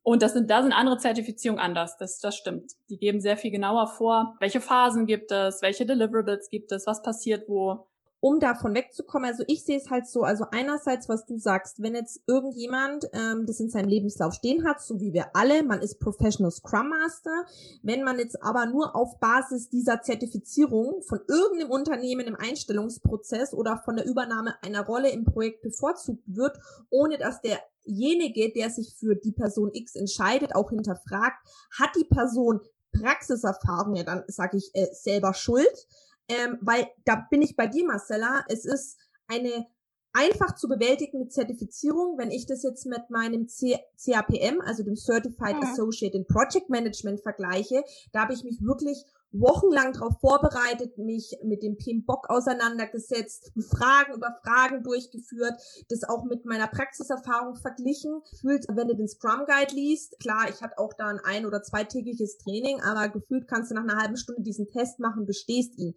Und 0.05 0.23
das 0.23 0.33
sind, 0.33 0.51
da 0.51 0.63
sind 0.63 0.73
andere 0.73 0.99
Zertifizierungen 0.99 1.63
anders. 1.63 1.97
Das, 1.97 2.19
das 2.19 2.37
stimmt. 2.37 2.73
Die 2.91 2.99
geben 2.99 3.21
sehr 3.21 3.37
viel 3.37 3.51
genauer 3.51 3.87
vor, 3.87 4.35
welche 4.41 4.61
Phasen 4.61 5.07
gibt 5.07 5.33
es, 5.33 5.63
welche 5.63 5.87
Deliverables 5.87 6.51
gibt 6.51 6.73
es, 6.73 6.87
was 6.87 7.03
passiert 7.03 7.49
wo 7.49 7.89
um 8.23 8.39
davon 8.39 8.73
wegzukommen, 8.73 9.29
also 9.29 9.43
ich 9.49 9.65
sehe 9.65 9.77
es 9.77 9.91
halt 9.91 10.07
so, 10.07 10.23
also 10.23 10.47
einerseits, 10.53 11.09
was 11.09 11.27
du 11.27 11.39
sagst, 11.39 11.83
wenn 11.83 11.97
jetzt 11.97 12.23
irgendjemand 12.29 13.11
ähm, 13.13 13.47
das 13.47 13.59
in 13.59 13.69
seinem 13.69 13.89
Lebenslauf 13.89 14.33
stehen 14.35 14.65
hat, 14.65 14.81
so 14.81 15.01
wie 15.01 15.13
wir 15.13 15.35
alle, 15.35 15.65
man 15.65 15.83
ist 15.83 15.99
Professional 15.99 16.53
Scrum 16.53 16.91
Master, 16.91 17.47
wenn 17.83 18.05
man 18.05 18.21
jetzt 18.21 18.41
aber 18.41 18.67
nur 18.67 18.95
auf 18.95 19.19
Basis 19.19 19.71
dieser 19.71 20.03
Zertifizierung 20.03 21.03
von 21.03 21.19
irgendeinem 21.27 21.73
Unternehmen 21.73 22.29
im 22.29 22.37
Einstellungsprozess 22.37 23.55
oder 23.55 23.83
von 23.85 23.97
der 23.97 24.07
Übernahme 24.07 24.55
einer 24.63 24.87
Rolle 24.87 25.11
im 25.11 25.25
Projekt 25.25 25.63
bevorzugt 25.63 26.23
wird, 26.27 26.57
ohne 26.91 27.19
dass 27.19 27.41
derjenige, 27.41 28.53
der 28.53 28.71
sich 28.71 28.95
für 28.95 29.17
die 29.17 29.33
Person 29.33 29.73
X 29.75 29.97
entscheidet, 29.97 30.55
auch 30.55 30.71
hinterfragt, 30.71 31.45
hat 31.77 31.91
die 31.97 32.05
Person 32.05 32.61
Praxiserfahrung, 32.93 33.97
ja 33.97 34.05
dann 34.05 34.23
sage 34.29 34.59
ich 34.59 34.71
äh, 34.75 34.87
selber 34.93 35.35
Schuld, 35.35 35.89
ähm, 36.29 36.59
weil 36.61 36.89
da 37.05 37.27
bin 37.31 37.43
ich 37.43 37.57
bei 37.57 37.67
dir, 37.67 37.87
Marcella. 37.87 38.45
Es 38.49 38.65
ist 38.65 38.99
eine 39.27 39.67
einfach 40.13 40.55
zu 40.55 40.69
bewältigende 40.69 41.29
Zertifizierung, 41.29 42.19
wenn 42.19 42.31
ich 42.31 42.47
das 42.47 42.63
jetzt 42.63 42.87
mit 42.87 43.11
meinem 43.11 43.49
C 43.49 43.79
CAPM, 44.05 44.61
also 44.61 44.83
dem 44.83 44.97
Certified 44.97 45.57
mhm. 45.57 45.63
Associate 45.63 46.17
in 46.17 46.27
Project 46.27 46.69
Management 46.69 47.21
vergleiche, 47.21 47.83
da 48.13 48.23
habe 48.23 48.35
ich 48.35 48.45
mich 48.45 48.61
wirklich 48.61 49.05
wochenlang 49.33 49.93
darauf 49.93 50.19
vorbereitet, 50.21 50.99
mich 50.99 51.37
mit 51.43 51.63
dem 51.63 51.77
PMBOK 51.77 52.29
auseinandergesetzt, 52.31 53.53
Fragen 53.71 54.15
über 54.15 54.37
Fragen 54.45 54.83
durchgeführt, 54.83 55.55
das 55.89 56.05
auch 56.05 56.25
mit 56.25 56.45
meiner 56.45 56.69
Praxiserfahrung 56.69 57.57
verglichen. 57.57 58.23
Gefühlt, 58.31 58.67
wenn 58.69 58.89
du 58.89 58.97
den 58.97 59.09
Scrum 59.09 59.47
Guide 59.47 59.75
liest, 59.75 60.19
klar, 60.21 60.49
ich 60.49 60.61
hatte 60.61 60.79
auch 60.79 60.93
da 60.95 61.07
ein 61.07 61.21
ein- 61.25 61.47
oder 61.47 61.63
zweitägiges 61.63 62.39
Training, 62.39 62.81
aber 62.83 63.09
gefühlt 63.09 63.49
kannst 63.49 63.71
du 63.71 63.75
nach 63.75 63.83
einer 63.83 64.01
halben 64.01 64.17
Stunde 64.17 64.43
diesen 64.43 64.69
Test 64.69 64.99
machen, 64.99 65.27
bestehst 65.27 65.79
ihn 65.79 65.95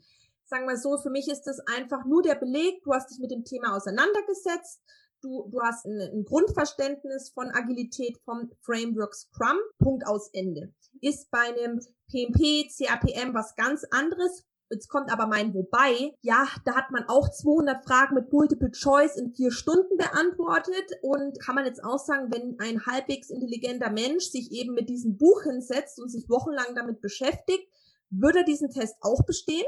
sagen 0.48 0.68
wir 0.68 0.78
so, 0.78 0.98
für 0.98 1.10
mich 1.10 1.28
ist 1.28 1.44
das 1.44 1.60
einfach 1.76 2.06
nur 2.06 2.22
der 2.22 2.36
Beleg, 2.36 2.84
du 2.84 2.94
hast 2.94 3.10
dich 3.10 3.20
mit 3.20 3.32
dem 3.32 3.44
Thema 3.44 3.76
auseinandergesetzt, 3.76 4.80
du, 5.26 5.50
du 5.52 5.62
hast 5.62 5.86
ein, 5.86 6.00
ein 6.00 6.24
Grundverständnis 6.24 7.32
von 7.34 7.50
Agilität 7.50 8.18
vom 8.24 8.52
Framework 8.62 9.16
Scrum, 9.16 9.58
Punkt 9.80 10.06
aus 10.08 10.30
Ende. 10.32 10.74
Ist 11.02 11.30
bei 11.32 11.40
einem 11.40 11.80
PMP, 12.10 12.70
CAPM 12.70 13.34
was 13.34 13.56
ganz 13.56 13.84
anderes, 13.92 14.46
Jetzt 14.72 14.88
kommt 14.88 15.12
aber 15.12 15.28
mein 15.28 15.54
Wobei. 15.54 16.16
Ja, 16.22 16.48
da 16.66 16.74
hat 16.74 16.90
man 16.90 17.08
auch 17.08 17.30
200 17.30 17.86
Fragen 17.86 18.16
mit 18.16 18.34
Multiple 18.34 18.72
Choice 18.72 19.16
in 19.16 19.32
vier 19.32 19.52
Stunden 19.52 19.96
beantwortet 19.96 20.92
und 21.04 21.40
kann 21.40 21.54
man 21.54 21.66
jetzt 21.66 21.84
auch 21.84 22.00
sagen, 22.00 22.34
wenn 22.34 22.58
ein 22.60 22.84
halbwegs 22.88 23.30
intelligenter 23.30 23.92
Mensch 23.92 24.24
sich 24.26 24.52
eben 24.52 24.74
mit 24.74 24.90
diesem 24.90 25.18
Buch 25.18 25.44
hinsetzt 25.44 26.00
und 26.00 26.10
sich 26.10 26.28
wochenlang 26.30 26.74
damit 26.74 27.00
beschäftigt, 27.00 27.70
würde 28.10 28.40
er 28.40 28.46
diesen 28.46 28.72
Test 28.72 28.96
auch 29.02 29.24
bestehen. 29.28 29.68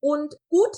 Und 0.00 0.38
gut, 0.48 0.74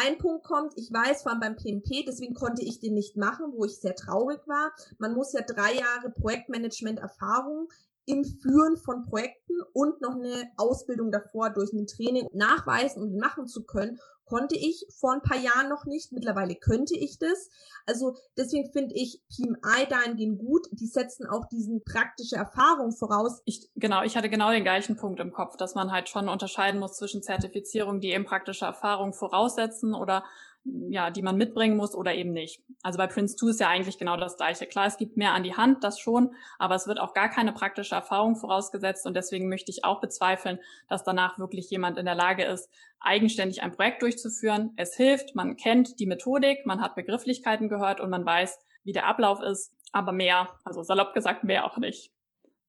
ein 0.00 0.18
Punkt 0.18 0.44
kommt, 0.44 0.72
ich 0.76 0.92
weiß, 0.92 1.22
vor 1.22 1.32
allem 1.32 1.40
beim 1.40 1.56
PMP, 1.56 2.04
deswegen 2.06 2.34
konnte 2.34 2.62
ich 2.62 2.80
den 2.80 2.94
nicht 2.94 3.16
machen, 3.16 3.52
wo 3.52 3.64
ich 3.64 3.78
sehr 3.78 3.94
traurig 3.94 4.40
war. 4.46 4.72
Man 4.98 5.14
muss 5.14 5.32
ja 5.32 5.42
drei 5.42 5.74
Jahre 5.74 6.10
Projektmanagement-Erfahrung 6.10 7.68
im 8.10 8.24
Führen 8.24 8.76
von 8.76 9.02
Projekten 9.02 9.54
und 9.72 10.00
noch 10.00 10.14
eine 10.14 10.50
Ausbildung 10.56 11.10
davor 11.10 11.50
durch 11.50 11.72
ein 11.72 11.86
Training 11.86 12.26
nachweisen 12.32 13.02
und 13.02 13.16
machen 13.16 13.46
zu 13.46 13.64
können, 13.64 13.98
konnte 14.30 14.56
ich 14.56 14.86
vor 14.98 15.12
ein 15.12 15.22
paar 15.22 15.36
Jahren 15.36 15.68
noch 15.68 15.84
nicht. 15.86 16.12
Mittlerweile 16.12 16.54
könnte 16.54 16.96
ich 16.96 17.18
das. 17.18 17.50
Also 17.84 18.16
deswegen 18.36 18.70
finde 18.72 18.94
ich 18.94 19.20
PMI 19.28 19.86
dahingehend 19.88 20.38
gut. 20.38 20.68
Die 20.70 20.86
setzen 20.86 21.26
auch 21.26 21.46
diesen 21.46 21.82
praktische 21.82 22.36
Erfahrung 22.36 22.92
voraus. 22.92 23.42
Ich, 23.44 23.68
genau, 23.74 24.02
ich 24.02 24.16
hatte 24.16 24.30
genau 24.30 24.52
den 24.52 24.62
gleichen 24.62 24.96
Punkt 24.96 25.18
im 25.18 25.32
Kopf, 25.32 25.56
dass 25.56 25.74
man 25.74 25.90
halt 25.90 26.08
schon 26.08 26.28
unterscheiden 26.28 26.78
muss 26.78 26.96
zwischen 26.96 27.22
Zertifizierungen, 27.22 28.00
die 28.00 28.12
eben 28.12 28.24
praktische 28.24 28.64
Erfahrung 28.64 29.12
voraussetzen 29.12 29.94
oder 29.94 30.24
ja, 30.64 31.10
die 31.10 31.22
man 31.22 31.36
mitbringen 31.36 31.76
muss 31.76 31.94
oder 31.94 32.14
eben 32.14 32.32
nicht. 32.32 32.62
Also 32.82 32.98
bei 32.98 33.06
Prince 33.06 33.36
2 33.36 33.50
ist 33.50 33.60
ja 33.60 33.68
eigentlich 33.68 33.98
genau 33.98 34.16
das 34.16 34.36
Gleiche. 34.36 34.66
Klar, 34.66 34.86
es 34.86 34.98
gibt 34.98 35.16
mehr 35.16 35.32
an 35.32 35.42
die 35.42 35.56
Hand, 35.56 35.84
das 35.84 35.98
schon, 35.98 36.34
aber 36.58 36.74
es 36.74 36.86
wird 36.86 37.00
auch 37.00 37.14
gar 37.14 37.30
keine 37.30 37.52
praktische 37.52 37.94
Erfahrung 37.94 38.36
vorausgesetzt 38.36 39.06
und 39.06 39.14
deswegen 39.14 39.48
möchte 39.48 39.70
ich 39.70 39.84
auch 39.84 40.00
bezweifeln, 40.00 40.58
dass 40.88 41.04
danach 41.04 41.38
wirklich 41.38 41.70
jemand 41.70 41.98
in 41.98 42.04
der 42.04 42.14
Lage 42.14 42.44
ist, 42.44 42.68
eigenständig 43.00 43.62
ein 43.62 43.72
Projekt 43.72 44.02
durchzuführen. 44.02 44.72
Es 44.76 44.94
hilft, 44.94 45.34
man 45.34 45.56
kennt 45.56 45.98
die 45.98 46.06
Methodik, 46.06 46.66
man 46.66 46.82
hat 46.82 46.94
Begrifflichkeiten 46.94 47.68
gehört 47.68 48.00
und 48.00 48.10
man 48.10 48.26
weiß, 48.26 48.58
wie 48.84 48.92
der 48.92 49.06
Ablauf 49.06 49.40
ist, 49.40 49.72
aber 49.92 50.12
mehr, 50.12 50.50
also 50.64 50.82
salopp 50.82 51.14
gesagt, 51.14 51.44
mehr 51.44 51.64
auch 51.64 51.78
nicht. 51.78 52.12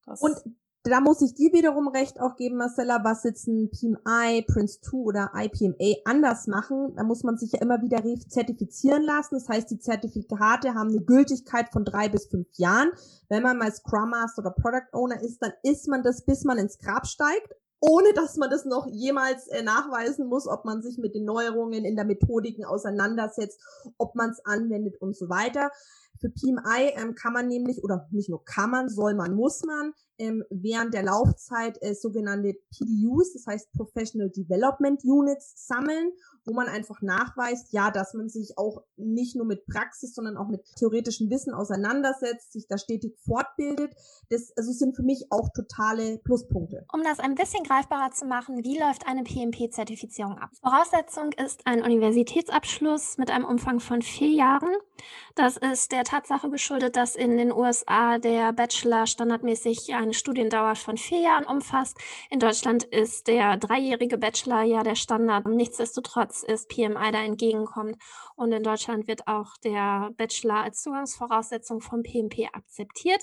Das 0.06 0.20
und 0.20 0.36
da 0.84 1.00
muss 1.00 1.22
ich 1.22 1.34
dir 1.34 1.52
wiederum 1.52 1.86
recht 1.88 2.20
auch 2.20 2.36
geben, 2.36 2.56
Marcella, 2.56 3.04
was 3.04 3.22
jetzt 3.22 3.46
ein 3.46 3.70
PMI, 3.70 4.42
Prince 4.46 4.80
2 4.80 4.96
oder 4.96 5.30
IPMA 5.34 6.00
anders 6.04 6.48
machen. 6.48 6.94
Da 6.96 7.04
muss 7.04 7.22
man 7.22 7.38
sich 7.38 7.52
ja 7.52 7.60
immer 7.60 7.80
wieder 7.82 8.02
zertifizieren 8.28 9.04
lassen. 9.04 9.36
Das 9.36 9.48
heißt, 9.48 9.70
die 9.70 9.78
Zertifikate 9.78 10.74
haben 10.74 10.90
eine 10.90 11.00
Gültigkeit 11.00 11.68
von 11.70 11.84
drei 11.84 12.08
bis 12.08 12.26
fünf 12.26 12.48
Jahren. 12.54 12.90
Wenn 13.28 13.44
man 13.44 13.58
mal 13.58 13.72
Scrum 13.72 14.10
Master 14.10 14.42
oder 14.42 14.50
Product 14.50 14.92
Owner 14.92 15.22
ist, 15.22 15.40
dann 15.40 15.52
ist 15.62 15.86
man 15.86 16.02
das, 16.02 16.24
bis 16.24 16.42
man 16.44 16.58
ins 16.58 16.78
Grab 16.78 17.06
steigt 17.06 17.54
ohne 17.84 18.12
dass 18.14 18.36
man 18.36 18.48
das 18.48 18.64
noch 18.64 18.86
jemals 18.86 19.48
äh, 19.48 19.64
nachweisen 19.64 20.28
muss, 20.28 20.46
ob 20.46 20.64
man 20.64 20.82
sich 20.82 20.98
mit 20.98 21.16
den 21.16 21.24
Neuerungen 21.24 21.84
in 21.84 21.96
der 21.96 22.04
Methodiken 22.04 22.64
auseinandersetzt, 22.64 23.60
ob 23.98 24.14
man 24.14 24.30
es 24.30 24.46
anwendet 24.46 25.02
und 25.02 25.16
so 25.16 25.28
weiter. 25.28 25.72
Für 26.22 26.30
PMI 26.30 26.92
ähm, 26.94 27.14
kann 27.16 27.32
man 27.32 27.48
nämlich, 27.48 27.82
oder 27.82 28.08
nicht 28.12 28.30
nur 28.30 28.44
kann 28.44 28.70
man, 28.70 28.88
soll 28.88 29.14
man, 29.14 29.34
muss 29.34 29.62
man 29.64 29.92
ähm, 30.22 30.44
während 30.50 30.94
der 30.94 31.02
Laufzeit 31.02 31.78
äh, 31.82 31.94
sogenannte 31.94 32.54
PDUs, 32.70 33.32
das 33.32 33.46
heißt 33.46 33.72
Professional 33.72 34.30
Development 34.30 35.02
Units, 35.04 35.66
sammeln, 35.66 36.12
wo 36.44 36.54
man 36.54 36.68
einfach 36.68 37.02
nachweist, 37.02 37.72
ja, 37.72 37.90
dass 37.90 38.14
man 38.14 38.28
sich 38.28 38.56
auch 38.56 38.82
nicht 38.96 39.36
nur 39.36 39.46
mit 39.46 39.66
Praxis, 39.66 40.14
sondern 40.14 40.36
auch 40.36 40.48
mit 40.48 40.64
theoretischem 40.76 41.30
Wissen 41.30 41.54
auseinandersetzt, 41.54 42.52
sich 42.52 42.66
da 42.68 42.78
stetig 42.78 43.16
fortbildet. 43.24 43.94
Das 44.30 44.52
also 44.56 44.72
sind 44.72 44.96
für 44.96 45.02
mich 45.02 45.26
auch 45.30 45.48
totale 45.54 46.18
Pluspunkte. 46.18 46.84
Um 46.92 47.02
das 47.02 47.18
ein 47.18 47.34
bisschen 47.34 47.64
greifbarer 47.64 48.12
zu 48.12 48.26
machen, 48.26 48.64
wie 48.64 48.78
läuft 48.78 49.06
eine 49.06 49.22
PMP-Zertifizierung 49.22 50.38
ab? 50.38 50.50
Voraussetzung 50.60 51.32
ist 51.32 51.66
ein 51.66 51.82
Universitätsabschluss 51.82 53.18
mit 53.18 53.30
einem 53.30 53.44
Umfang 53.44 53.80
von 53.80 54.02
vier 54.02 54.30
Jahren. 54.30 54.72
Das 55.34 55.56
ist 55.56 55.92
der 55.92 56.04
Tatsache 56.12 56.50
geschuldet, 56.50 56.96
dass 56.96 57.16
in 57.16 57.38
den 57.38 57.50
USA 57.50 58.18
der 58.18 58.52
Bachelor 58.52 59.06
standardmäßig 59.06 59.94
eine 59.94 60.12
Studiendauer 60.12 60.74
von 60.74 60.98
vier 60.98 61.20
Jahren 61.20 61.46
umfasst. 61.46 61.96
In 62.28 62.38
Deutschland 62.38 62.82
ist 62.82 63.28
der 63.28 63.56
dreijährige 63.56 64.18
Bachelor 64.18 64.62
ja 64.62 64.82
der 64.82 64.94
Standard. 64.94 65.46
Nichtsdestotrotz 65.46 66.42
ist 66.42 66.68
PMI 66.68 67.12
da 67.12 67.24
entgegenkommt 67.24 67.96
und 68.36 68.52
in 68.52 68.62
Deutschland 68.62 69.08
wird 69.08 69.26
auch 69.26 69.56
der 69.64 70.10
Bachelor 70.18 70.64
als 70.64 70.82
Zugangsvoraussetzung 70.82 71.80
vom 71.80 72.02
PMP 72.02 72.46
akzeptiert. 72.52 73.22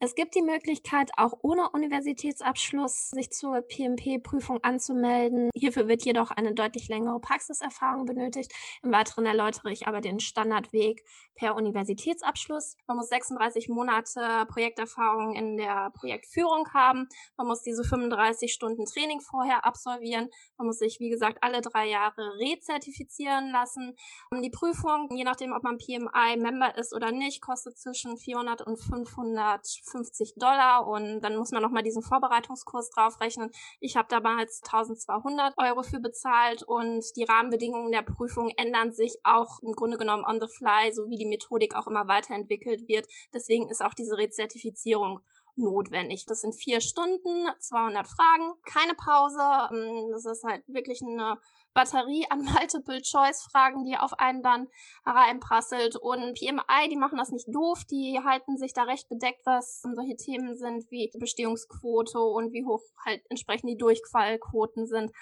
Es 0.00 0.14
gibt 0.14 0.36
die 0.36 0.42
Möglichkeit, 0.42 1.10
auch 1.16 1.32
ohne 1.42 1.70
Universitätsabschluss 1.70 3.10
sich 3.10 3.32
zur 3.32 3.62
PMP-Prüfung 3.62 4.62
anzumelden. 4.62 5.50
Hierfür 5.56 5.88
wird 5.88 6.04
jedoch 6.04 6.30
eine 6.30 6.54
deutlich 6.54 6.86
längere 6.86 7.18
Praxiserfahrung 7.18 8.04
benötigt. 8.04 8.52
Im 8.84 8.92
Weiteren 8.92 9.26
erläutere 9.26 9.72
ich 9.72 9.88
aber 9.88 10.00
den 10.00 10.20
Standardweg 10.20 11.04
per 11.34 11.56
Universitätsabschluss. 11.56 12.76
Man 12.86 12.96
muss 12.96 13.08
36 13.08 13.68
Monate 13.68 14.46
Projekterfahrung 14.48 15.34
in 15.34 15.56
der 15.56 15.90
Projektführung 15.90 16.72
haben. 16.72 17.08
Man 17.36 17.48
muss 17.48 17.62
diese 17.62 17.82
35 17.82 18.52
Stunden 18.52 18.84
Training 18.84 19.20
vorher 19.20 19.64
absolvieren. 19.64 20.28
Man 20.58 20.68
muss 20.68 20.78
sich, 20.78 21.00
wie 21.00 21.10
gesagt, 21.10 21.38
alle 21.42 21.60
drei 21.60 21.88
Jahre 21.88 22.38
rezertifizieren 22.38 23.50
lassen. 23.50 23.96
Die 24.32 24.50
Prüfung, 24.50 25.08
je 25.16 25.24
nachdem, 25.24 25.52
ob 25.52 25.64
man 25.64 25.78
PMI-Member 25.78 26.78
ist 26.78 26.94
oder 26.94 27.10
nicht, 27.10 27.42
kostet 27.42 27.76
zwischen 27.78 28.16
400 28.16 28.62
und 28.62 28.76
500 28.76 29.66
50 29.88 30.34
Dollar 30.36 30.86
und 30.86 31.20
dann 31.20 31.36
muss 31.36 31.50
man 31.50 31.62
nochmal 31.62 31.82
diesen 31.82 32.02
Vorbereitungskurs 32.02 32.90
draufrechnen. 32.90 33.50
Ich 33.80 33.96
habe 33.96 34.08
damals 34.08 34.62
1200 34.64 35.54
Euro 35.58 35.82
für 35.82 36.00
bezahlt 36.00 36.62
und 36.62 37.04
die 37.16 37.24
Rahmenbedingungen 37.24 37.92
der 37.92 38.02
Prüfung 38.02 38.50
ändern 38.56 38.92
sich 38.92 39.18
auch 39.24 39.60
im 39.62 39.72
Grunde 39.72 39.98
genommen 39.98 40.24
on 40.24 40.40
the 40.40 40.46
fly, 40.46 40.92
so 40.92 41.08
wie 41.08 41.16
die 41.16 41.26
Methodik 41.26 41.74
auch 41.74 41.86
immer 41.86 42.08
weiterentwickelt 42.08 42.88
wird. 42.88 43.06
Deswegen 43.32 43.68
ist 43.68 43.84
auch 43.84 43.94
diese 43.94 44.16
Rezertifizierung 44.16 45.20
notwendig. 45.58 46.24
Das 46.26 46.40
sind 46.40 46.54
vier 46.54 46.80
Stunden, 46.80 47.48
200 47.58 48.06
Fragen, 48.06 48.54
keine 48.64 48.94
Pause. 48.94 49.42
Ähm, 49.72 50.10
das 50.12 50.24
ist 50.24 50.44
halt 50.44 50.62
wirklich 50.68 51.02
eine 51.02 51.38
Batterie 51.78 52.26
an 52.28 52.42
Multiple-Choice-Fragen, 52.42 53.84
die 53.84 53.96
auf 53.96 54.18
einen 54.18 54.42
dann 54.42 54.66
hereinprasselt. 55.04 55.94
Und 55.94 56.34
PMI, 56.34 56.88
die 56.90 56.96
machen 56.96 57.18
das 57.18 57.30
nicht 57.30 57.46
doof, 57.54 57.84
die 57.84 58.18
halten 58.24 58.56
sich 58.56 58.72
da 58.72 58.82
recht 58.82 59.08
bedeckt, 59.08 59.42
was 59.46 59.82
solche 59.82 60.16
Themen 60.16 60.56
sind 60.56 60.90
wie 60.90 61.12
Bestehungsquote 61.16 62.18
und 62.18 62.52
wie 62.52 62.64
hoch 62.64 62.82
halt 63.06 63.22
entsprechend 63.30 63.70
die 63.70 63.76
Durchfallquoten 63.76 64.88
sind 64.88 65.12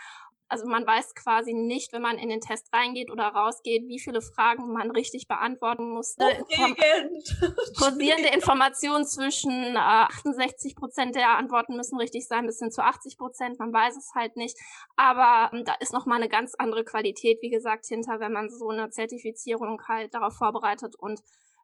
also 0.49 0.67
man 0.67 0.87
weiß 0.87 1.15
quasi 1.15 1.53
nicht, 1.55 1.93
wenn 1.93 2.03
man 2.03 2.19
in 2.19 2.29
den 2.29 2.41
Test 2.41 2.73
reingeht 2.73 3.11
oder 3.11 3.25
rausgeht, 3.25 3.89
wie 3.89 3.99
viele 3.99 4.21
Fragen 4.21 4.73
man 4.73 4.91
richtig 4.91 5.27
beantworten 5.27 5.91
muss. 5.91 6.17
Kursierende 7.79 8.29
Informationen 8.29 9.05
zwischen 9.05 9.51
äh, 9.51 9.79
68 9.79 10.77
Prozent 10.77 11.17
der 11.17 11.37
Antworten 11.37 11.77
müssen 11.77 11.99
richtig 11.99 12.29
sein, 12.29 12.47
bis 12.47 12.59
hin 12.59 12.71
zu 12.71 12.83
80 12.83 13.19
Prozent. 13.19 13.59
Man 13.59 13.73
weiß 13.73 13.97
es 13.97 14.13
halt 14.15 14.37
nicht. 14.37 14.57
Aber 14.97 15.51
ähm, 15.53 15.65
da 15.65 15.75
ist 15.81 15.93
nochmal 15.93 16.19
eine 16.19 16.29
ganz 16.29 16.55
andere 16.57 16.85
Qualität, 16.85 17.39
wie 17.43 17.51
gesagt, 17.51 17.87
hinter, 17.87 18.21
wenn 18.21 18.33
man 18.33 18.49
so 18.49 18.69
eine 18.69 18.91
Zertifizierung 18.91 19.83
halt 19.89 20.15
darauf 20.15 20.35
vorbereitet 20.35 20.95
und 20.97 21.21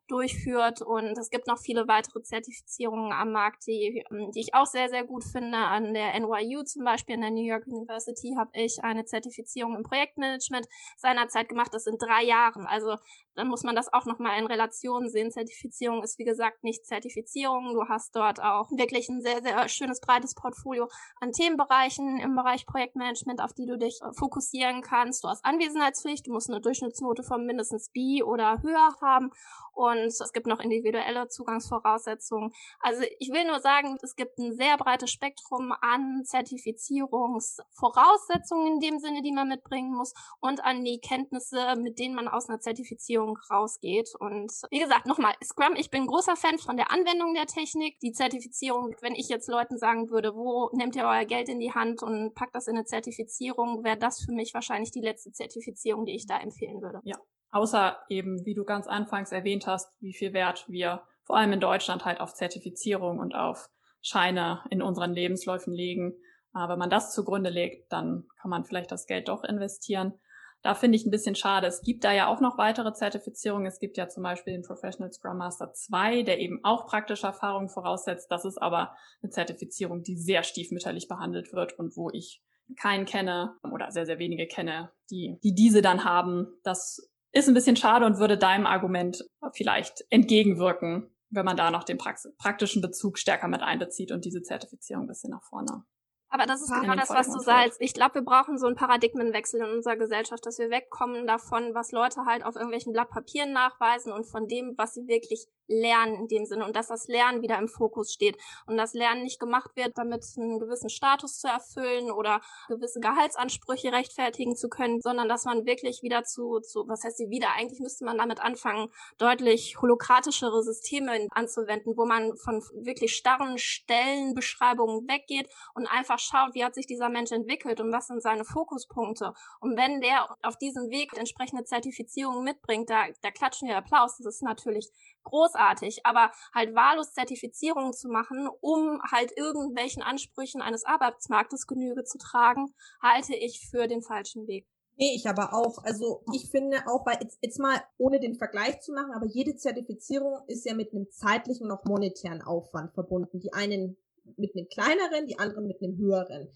durchführt. 0.09 0.83
Und 0.83 1.17
es 1.19 1.31
gibt 1.31 1.47
noch 1.47 1.59
viele 1.59 1.89
weitere 1.89 2.23
Zertifizierungen 2.23 3.13
am 3.13 3.33
Markt, 3.33 3.67
die, 3.67 4.05
ähm, 4.11 4.31
die 4.33 4.41
ich 4.41 4.55
auch 4.55 4.67
sehr, 4.67 4.89
sehr 4.89 5.05
gut 5.05 5.25
finde. 5.25 5.59
An 5.59 5.95
der 5.95 6.19
NYU 6.19 6.63
zum 6.63 6.85
Beispiel, 6.85 7.17
an 7.17 7.23
der 7.23 7.31
New 7.31 7.45
York 7.45 7.67
University, 7.67 8.35
habe 8.39 8.51
ich 8.55 8.83
eine 8.83 9.05
Zertifizierung 9.05 9.77
im 9.77 9.83
Projektmanagement 9.83 10.67
seinerzeit 10.97 11.49
gemacht. 11.49 11.73
Das 11.73 11.85
sind 11.85 12.01
drei 12.01 12.25
Jahren. 12.25 12.67
Also 12.67 12.97
dann 13.35 13.49
muss 13.49 13.63
man 13.63 13.75
das 13.75 13.93
auch 13.93 14.05
nochmal 14.05 14.39
in 14.39 14.47
Relation 14.47 15.09
sehen. 15.09 15.31
Zertifizierung 15.31 16.03
ist, 16.03 16.19
wie 16.19 16.25
gesagt, 16.25 16.65
nicht 16.65 16.85
Zertifizierung. 16.85 17.73
Du 17.75 17.89
hast 17.89 18.15
dort 18.15 18.43
auch 18.43 18.71
wirklich 18.73 19.09
ein 19.09 19.23
sehr, 19.23 19.43
sehr 19.43 19.69
schönes, 19.69 20.01
breites 20.01 20.35
Portfolio 20.35 20.89
an 21.21 21.33
Themenbereichen 21.33 22.19
im 22.19 22.37
Bereich 22.37 22.67
Projektmanagement, 22.67 23.41
auf 23.41 23.55
die 23.55 23.67
du 23.67 23.79
dich 23.79 24.01
äh, 24.03 24.13
fokussieren 24.13 24.83
kannst. 24.83 25.25
Du 25.25 25.29
hast 25.29 25.45
Anwesenheitspflicht, 25.45 26.27
du 26.27 26.33
musst 26.33 26.51
eine 26.51 26.61
Durchschnittsnote 26.61 27.23
von 27.23 27.47
mindestens 27.47 27.91
B 27.91 28.23
oder 28.23 28.61
höher 28.63 28.97
haben 29.01 29.31
und 29.73 29.92
es 29.99 30.33
gibt 30.33 30.47
noch 30.47 30.61
individuelle 30.61 31.29
Zugangsvoraussetzungen. 31.29 32.53
Also 32.81 33.03
ich 33.19 33.31
will 33.31 33.45
nur 33.45 33.61
sagen, 33.61 33.99
es 34.03 34.17
gibt 34.17 34.39
ein 34.39 34.53
sehr 34.53 34.77
breites 34.77 35.11
Spektrum 35.11 35.73
an 35.81 36.23
Zertifizierungsvoraussetzungen 36.25 38.75
in 38.75 38.81
dem 38.81 38.99
Sinne, 38.99 39.23
die 39.23 39.33
man 39.33 39.49
mitbringen 39.49 39.95
muss 39.95 40.13
und 40.41 40.63
an 40.65 40.85
die 40.85 41.01
Kenntnisse, 41.01 41.77
mit 41.77 41.99
denen 41.99 42.15
man 42.15 42.29
aus 42.29 42.49
einer 42.49 42.61
Zertifizierung 42.61 43.39
rausgeht. 43.51 44.15
Und 44.19 44.53
wie 44.71 44.81
gesagt, 44.81 45.07
nochmal, 45.07 45.35
Scrum, 45.43 45.75
ich 45.77 45.91
bin 45.91 46.07
großer 46.07 46.37
Fan 46.37 46.59
von 46.59 46.77
der 46.77 46.93
Anwendung 46.93 47.33
der 47.35 47.47
Technik. 47.47 47.99
Die 48.01 48.13
Zertifizierung, 48.13 48.95
wenn 49.01 49.15
ich 49.15 49.29
jetzt 49.29 49.49
Leuten 49.49 49.79
sagen 49.79 50.11
würde, 50.11 50.35
wo 50.35 50.69
nehmt 50.73 50.97
ihr 50.97 51.05
euer 51.05 51.25
Geld 51.25 51.49
in 51.49 51.61
die 51.61 51.73
Hand 51.73 52.03
und 52.03 52.35
packt 52.35 52.55
das 52.55 52.69
in 52.69 52.77
eine 52.77 52.85
Zertifizierung, 52.85 53.85
wäre 53.85 53.97
das 53.97 54.21
für 54.21 54.33
mich 54.33 54.53
wahrscheinlich 54.55 54.91
die 54.91 55.01
letzte 55.01 55.33
Zertifizierung, 55.33 56.05
die 56.05 56.15
ich 56.15 56.27
da 56.27 56.39
empfehlen 56.39 56.83
würde. 56.83 57.01
Ja, 57.05 57.17
Außer 57.53 57.99
eben, 58.09 58.45
wie 58.45 58.55
du 58.55 58.65
ganz 58.65 58.87
anfangs 58.87 59.31
erwähnt 59.31 59.67
hast, 59.67 59.95
wie 60.01 60.15
viel 60.15 60.33
Wert 60.33 60.65
wir 60.69 61.03
vor 61.23 61.37
allem 61.37 61.53
in 61.53 61.61
Deutschland 61.61 62.05
halt 62.05 62.21
auf 62.21 62.35
Zertifizierung 62.35 63.19
und 63.19 63.35
auf 63.35 63.71
Scheine 64.01 64.63
in 64.71 64.83
unseren 64.83 65.13
Lebensläufen 65.13 65.73
legen. 65.73 66.15
Aber 66.53 66.73
wenn 66.73 66.79
man 66.79 66.91
das 66.91 67.15
zugrunde 67.15 67.51
legt, 67.51 67.93
dann 67.93 68.27
kann 68.41 68.51
man 68.51 68.65
vielleicht 68.65 68.91
das 68.91 69.07
Geld 69.07 69.29
doch 69.29 69.45
investieren. 69.45 70.15
Da 70.63 70.75
finde 70.75 70.97
ich 70.97 71.05
ein 71.05 71.11
bisschen 71.11 71.35
schade. 71.35 71.67
Es 71.67 71.83
gibt 71.83 72.05
da 72.05 72.13
ja 72.13 72.29
auch 72.29 72.41
noch 72.41 72.57
weitere 72.57 72.93
Zertifizierungen. 72.95 73.67
Es 73.67 73.81
gibt 73.81 73.97
ja 73.97 74.09
zum 74.09 74.23
Beispiel 74.23 74.55
den 74.55 74.63
Professional 74.63 75.13
Scrum 75.13 75.37
Master 75.37 75.73
2, 75.73 76.23
der 76.23 76.39
eben 76.39 76.61
auch 76.63 76.87
praktische 76.87 77.27
Erfahrungen 77.27 77.69
voraussetzt. 77.69 78.31
Das 78.31 78.45
ist 78.45 78.59
aber 78.59 78.95
eine 79.23 79.31
Zertifizierung, 79.31 80.03
die 80.03 80.17
sehr 80.17 80.43
stiefmütterlich 80.43 81.09
behandelt 81.09 81.53
wird 81.53 81.79
und 81.79 81.97
wo 81.97 82.11
ich 82.11 82.43
keinen 82.81 83.07
kenne 83.07 83.57
oder 83.71 83.91
sehr, 83.91 84.07
sehr 84.07 84.19
wenige 84.19 84.47
kenne, 84.47 84.93
die, 85.11 85.39
die 85.43 85.55
diese 85.55 85.83
dann 85.83 86.05
haben. 86.05 86.47
Das 86.63 87.12
ist 87.33 87.49
ein 87.49 87.55
bisschen 87.55 87.77
schade 87.77 88.07
und 88.07 88.19
würde 88.19 88.39
deinem 88.39 88.67
Argument 88.67 89.25
vielleicht 89.53 90.05
entgegenwirken, 90.11 91.15
wenn 91.31 91.45
man 91.45 91.57
da 91.57 91.71
noch 91.71 91.85
den 91.85 91.99
praktischen 91.99 92.83
Bezug 92.83 93.19
stärker 93.19 93.49
mit 93.49 93.63
einbezieht 93.63 94.13
und 94.13 94.25
diese 94.25 94.43
Zertifizierung 94.43 95.05
ein 95.05 95.09
bisschen 95.09 95.31
nach 95.31 95.43
vorne 95.43 95.85
aber 96.33 96.47
das 96.47 96.63
ist 96.63 96.73
genau 96.73 96.95
das, 96.95 97.11
was 97.11 97.31
du 97.31 97.39
sagst. 97.41 97.79
Ich 97.81 97.93
glaube, 97.93 98.15
wir 98.15 98.23
brauchen 98.23 98.57
so 98.57 98.67
einen 98.67 98.75
Paradigmenwechsel 98.75 99.61
in 99.61 99.67
unserer 99.67 99.97
Gesellschaft, 99.97 100.47
dass 100.47 100.59
wir 100.59 100.71
wegkommen 100.71 101.27
davon, 101.27 101.75
was 101.75 101.93
Leute 101.93 102.25
halt 102.25 102.43
auf 102.43 102.57
irgendwelchen 102.57 102.95
Blatt 102.95 103.11
Papieren 103.11 103.53
nachweisen 103.53 104.13
und 104.13 104.25
von 104.25 104.49
dem, 104.49 104.73
was 104.79 104.95
sie 104.95 105.07
wirklich 105.07 105.47
lernen 105.73 106.15
in 106.15 106.29
dem 106.29 106.47
Sinne 106.47 106.65
und 106.65 106.77
dass 106.77 106.89
das 106.89 107.09
Lernen 107.09 107.43
wieder 107.43 107.59
im 107.59 107.69
Fokus 107.69 108.13
steht 108.13 108.37
und 108.67 108.77
das 108.77 108.95
Lernen 108.95 109.23
nicht 109.23 109.41
gemacht 109.41 109.71
wird, 109.75 109.97
damit 109.97 110.25
einen 110.37 110.59
gewissen 110.59 110.91
Status 110.91 111.39
zu 111.39 111.49
erfüllen 111.49 112.11
oder 112.11 112.41
gewisse 112.69 113.01
Gehaltsansprüche 113.01 113.93
rechtfertigen 113.93 114.57
zu 114.57 114.69
können, 114.69 115.01
sondern 115.01 115.29
dass 115.29 115.45
man 115.45 115.67
wirklich 115.67 116.03
wieder 116.03 116.25
zu, 116.25 116.61
zu 116.61 116.87
was 116.89 117.05
heißt 117.05 117.19
sie 117.19 117.31
wieder, 117.31 117.49
eigentlich 117.57 117.81
müsste 117.81 118.05
man 118.05 118.19
damit 118.19 118.41
anfangen, 118.41 118.89
deutlich 119.19 119.81
holokratischere 119.81 120.63
Systeme 120.63 121.29
anzuwenden, 121.31 121.97
wo 121.97 122.05
man 122.05 122.37
von 122.37 122.63
wirklich 122.75 123.17
starren 123.17 123.59
Stellenbeschreibungen 123.59 125.09
weggeht 125.09 125.49
und 125.75 125.87
einfach 125.87 126.19
schaut, 126.19 126.55
wie 126.55 126.65
hat 126.65 126.75
sich 126.75 126.87
dieser 126.87 127.09
Mensch 127.09 127.33
entwickelt 127.33 127.81
und 127.81 127.93
was 127.93 128.07
sind 128.07 128.23
seine 128.23 128.45
Fokuspunkte. 128.45 129.33
Und 129.61 129.77
wenn 129.77 130.01
der 130.01 130.29
auf 130.43 130.57
diesem 130.57 130.91
Weg 130.91 131.17
entsprechende 131.17 131.65
Zertifizierungen 131.65 132.45
mitbringt, 132.45 132.91
da, 132.91 133.07
da 133.23 133.31
klatschen 133.31 133.69
wir 133.69 133.77
Applaus. 133.77 134.19
Das 134.19 134.35
ist 134.37 134.43
natürlich 134.43 134.91
großartig, 135.25 135.62
aber 136.05 136.33
halt 136.55 136.75
wahllos 136.75 137.13
Zertifizierungen 137.13 137.93
zu 137.93 138.09
machen, 138.09 138.49
um 138.61 139.01
halt 139.11 139.33
irgendwelchen 139.37 140.03
Ansprüchen 140.03 140.63
eines 140.63 140.85
Arbeitsmarktes 140.85 141.67
Genüge 141.67 142.05
zu 142.05 142.19
tragen, 142.19 142.75
halte 143.01 143.35
ich 143.35 143.67
für 143.71 143.87
den 143.87 144.03
falschen 144.03 144.47
Weg. 144.47 144.67
Nee, 144.97 145.15
ich 145.15 145.27
aber 145.27 145.55
auch. 145.55 145.83
Also 145.85 146.23
ich 146.35 146.51
finde 146.51 146.79
auch, 146.87 147.07
weil 147.07 147.19
jetzt, 147.21 147.39
jetzt 147.41 147.59
mal 147.59 147.83
ohne 147.99 148.21
den 148.21 148.35
Vergleich 148.35 148.81
zu 148.81 148.93
machen, 148.93 149.13
aber 149.15 149.27
jede 149.27 149.57
Zertifizierung 149.57 150.41
ist 150.47 150.67
ja 150.67 150.75
mit 150.75 150.93
einem 150.93 151.11
zeitlichen 151.11 151.71
und 151.71 151.73
auch 151.73 151.85
monetären 151.85 152.43
Aufwand 152.43 152.93
verbunden. 152.93 153.41
Die 153.41 153.53
einen 153.53 153.97
mit 154.37 154.55
einem 154.55 154.69
kleineren, 154.69 155.27
die 155.27 155.39
anderen 155.39 155.67
mit 155.67 155.83
einem 155.83 155.97
höheren. 155.97 156.49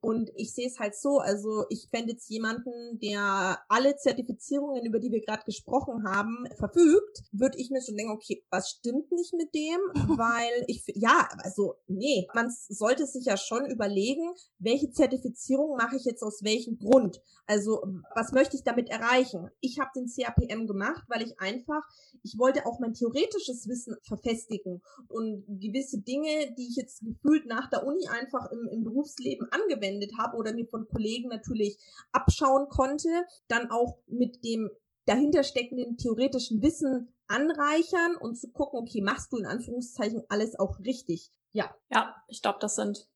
Und 0.00 0.30
ich 0.36 0.54
sehe 0.54 0.66
es 0.66 0.78
halt 0.78 0.94
so, 0.94 1.18
also 1.18 1.64
ich 1.68 1.88
fände 1.90 2.12
jetzt 2.12 2.28
jemanden, 2.28 2.98
der 3.00 3.58
alle 3.68 3.96
Zertifizierungen, 3.96 4.84
über 4.84 4.98
die 4.98 5.10
wir 5.10 5.20
gerade 5.20 5.44
gesprochen 5.44 6.04
haben, 6.04 6.44
verfügt, 6.56 7.22
würde 7.32 7.58
ich 7.58 7.70
mir 7.70 7.82
schon 7.82 7.96
denken, 7.96 8.12
okay, 8.12 8.44
was 8.50 8.70
stimmt 8.70 9.10
nicht 9.12 9.34
mit 9.34 9.54
dem? 9.54 9.80
Weil 10.18 10.64
ich, 10.66 10.84
ja, 10.94 11.28
also 11.38 11.74
nee, 11.86 12.26
man 12.34 12.50
sollte 12.68 13.06
sich 13.06 13.26
ja 13.26 13.36
schon 13.36 13.66
überlegen, 13.66 14.34
welche 14.58 14.90
Zertifizierung 14.90 15.76
mache 15.76 15.96
ich 15.96 16.04
jetzt 16.04 16.22
aus 16.22 16.42
welchem 16.42 16.78
Grund? 16.78 17.20
Also 17.46 17.82
was 18.14 18.32
möchte 18.32 18.56
ich 18.56 18.64
damit 18.64 18.88
erreichen? 18.88 19.50
Ich 19.60 19.78
habe 19.78 19.90
den 19.94 20.06
CAPM 20.06 20.66
gemacht, 20.66 21.04
weil 21.08 21.22
ich 21.22 21.38
einfach, 21.38 21.82
ich 22.22 22.38
wollte 22.38 22.66
auch 22.66 22.80
mein 22.80 22.94
theoretisches 22.94 23.68
Wissen 23.68 23.96
verfestigen 24.02 24.82
und 25.08 25.44
gewisse 25.60 26.00
Dinge, 26.00 26.54
die 26.56 26.68
ich 26.68 26.76
jetzt 26.76 27.00
gefühlt 27.00 27.46
nach 27.46 27.68
der 27.70 27.86
Uni 27.86 28.06
einfach 28.08 28.50
im, 28.50 28.68
im 28.70 28.84
Berufsleben 28.84 29.46
angewendet 29.50 29.83
angewendet 29.84 30.12
habe 30.18 30.36
oder 30.36 30.52
mir 30.52 30.66
von 30.66 30.86
Kollegen 30.88 31.28
natürlich 31.28 31.78
abschauen 32.12 32.68
konnte, 32.68 33.08
dann 33.48 33.70
auch 33.70 33.98
mit 34.06 34.44
dem 34.44 34.70
dahinter 35.06 35.44
steckenden 35.44 35.96
theoretischen 35.96 36.62
Wissen 36.62 37.12
anreichern 37.26 38.16
und 38.16 38.36
zu 38.36 38.50
gucken, 38.50 38.80
okay, 38.80 39.02
machst 39.02 39.32
du 39.32 39.38
in 39.38 39.46
Anführungszeichen 39.46 40.22
alles 40.28 40.58
auch 40.58 40.78
richtig? 40.80 41.30
Ja. 41.52 41.74
Ja, 41.90 42.16
ich 42.28 42.42
glaube, 42.42 42.58
das 42.60 42.76
sind 42.76 43.06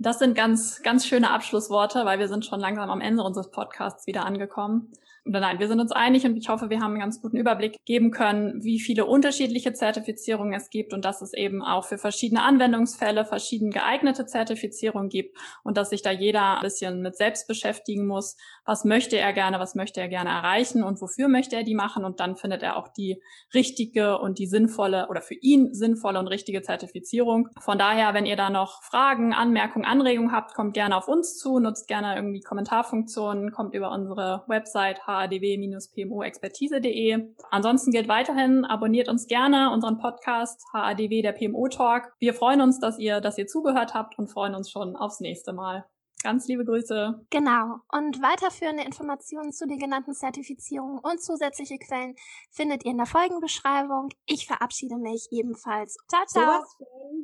das 0.00 0.20
sind 0.20 0.36
ganz 0.36 0.80
ganz 0.82 1.06
schöne 1.06 1.30
Abschlussworte, 1.30 2.04
weil 2.04 2.20
wir 2.20 2.28
sind 2.28 2.46
schon 2.46 2.60
langsam 2.60 2.88
am 2.88 3.00
Ende 3.00 3.22
unseres 3.24 3.50
Podcasts 3.50 4.06
wieder 4.06 4.24
angekommen. 4.24 4.92
Oder 5.24 5.40
nein, 5.40 5.58
wir 5.58 5.68
sind 5.68 5.80
uns 5.80 5.92
einig 5.92 6.24
und 6.24 6.36
ich 6.36 6.48
hoffe, 6.48 6.70
wir 6.70 6.80
haben 6.80 6.92
einen 6.92 7.00
ganz 7.00 7.20
guten 7.20 7.36
Überblick 7.36 7.76
geben 7.84 8.10
können, 8.10 8.62
wie 8.62 8.80
viele 8.80 9.04
unterschiedliche 9.06 9.72
Zertifizierungen 9.72 10.54
es 10.54 10.70
gibt 10.70 10.92
und 10.92 11.04
dass 11.04 11.22
es 11.22 11.34
eben 11.34 11.62
auch 11.62 11.84
für 11.84 11.98
verschiedene 11.98 12.42
Anwendungsfälle 12.42 13.24
verschieden 13.24 13.70
geeignete 13.70 14.26
Zertifizierungen 14.26 15.08
gibt 15.08 15.36
und 15.64 15.76
dass 15.76 15.90
sich 15.90 16.02
da 16.02 16.10
jeder 16.10 16.58
ein 16.58 16.62
bisschen 16.62 17.02
mit 17.02 17.16
selbst 17.16 17.46
beschäftigen 17.48 18.06
muss. 18.06 18.36
Was 18.64 18.84
möchte 18.84 19.18
er 19.18 19.32
gerne, 19.32 19.58
was 19.58 19.74
möchte 19.74 20.00
er 20.00 20.08
gerne 20.08 20.30
erreichen 20.30 20.82
und 20.82 21.00
wofür 21.00 21.28
möchte 21.28 21.56
er 21.56 21.64
die 21.64 21.74
machen 21.74 22.04
und 22.04 22.20
dann 22.20 22.36
findet 22.36 22.62
er 22.62 22.76
auch 22.76 22.88
die 22.88 23.20
richtige 23.54 24.18
und 24.18 24.38
die 24.38 24.46
sinnvolle 24.46 25.08
oder 25.08 25.20
für 25.20 25.34
ihn 25.34 25.74
sinnvolle 25.74 26.18
und 26.18 26.28
richtige 26.28 26.62
Zertifizierung. 26.62 27.48
Von 27.60 27.78
daher, 27.78 28.14
wenn 28.14 28.26
ihr 28.26 28.36
da 28.36 28.50
noch 28.50 28.82
Fragen, 28.82 29.32
Anmerkungen, 29.32 29.84
Anregungen 29.84 30.32
habt, 30.32 30.54
kommt 30.54 30.74
gerne 30.74 30.96
auf 30.96 31.08
uns 31.08 31.36
zu, 31.36 31.58
nutzt 31.58 31.88
gerne 31.88 32.16
irgendwie 32.16 32.40
Kommentarfunktionen, 32.40 33.52
kommt 33.52 33.74
über 33.74 33.90
unsere 33.90 34.44
Website 34.46 35.06
hadw-pmo-expertise.de. 35.08 37.34
Ansonsten 37.50 37.90
gilt 37.90 38.06
weiterhin, 38.06 38.64
abonniert 38.64 39.08
uns 39.08 39.26
gerne 39.26 39.72
unseren 39.72 39.98
Podcast 39.98 40.62
HADW 40.72 41.22
der 41.22 41.32
PMO 41.32 41.66
Talk. 41.68 42.12
Wir 42.20 42.34
freuen 42.34 42.60
uns, 42.60 42.78
dass 42.78 42.98
ihr, 42.98 43.20
dass 43.20 43.38
ihr 43.38 43.48
zugehört 43.48 43.94
habt 43.94 44.16
und 44.18 44.28
freuen 44.28 44.54
uns 44.54 44.70
schon 44.70 44.94
aufs 44.94 45.18
nächste 45.20 45.52
Mal. 45.52 45.84
Ganz 46.22 46.48
liebe 46.48 46.64
Grüße. 46.64 47.26
Genau. 47.30 47.76
Und 47.92 48.20
weiterführende 48.20 48.82
Informationen 48.82 49.52
zu 49.52 49.66
den 49.66 49.78
genannten 49.78 50.14
Zertifizierungen 50.14 50.98
und 50.98 51.22
zusätzliche 51.22 51.78
Quellen 51.78 52.16
findet 52.50 52.84
ihr 52.84 52.90
in 52.90 52.96
der 52.96 53.06
Folgenbeschreibung. 53.06 54.08
Ich 54.26 54.46
verabschiede 54.46 54.96
mich 54.96 55.28
ebenfalls. 55.30 55.96
Ciao, 56.08 56.24
ciao. 56.26 56.64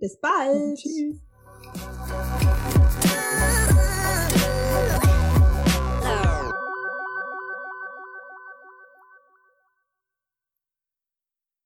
Bis 0.01 0.19
bald. 0.21 0.79
Tschüss. 0.79 2.54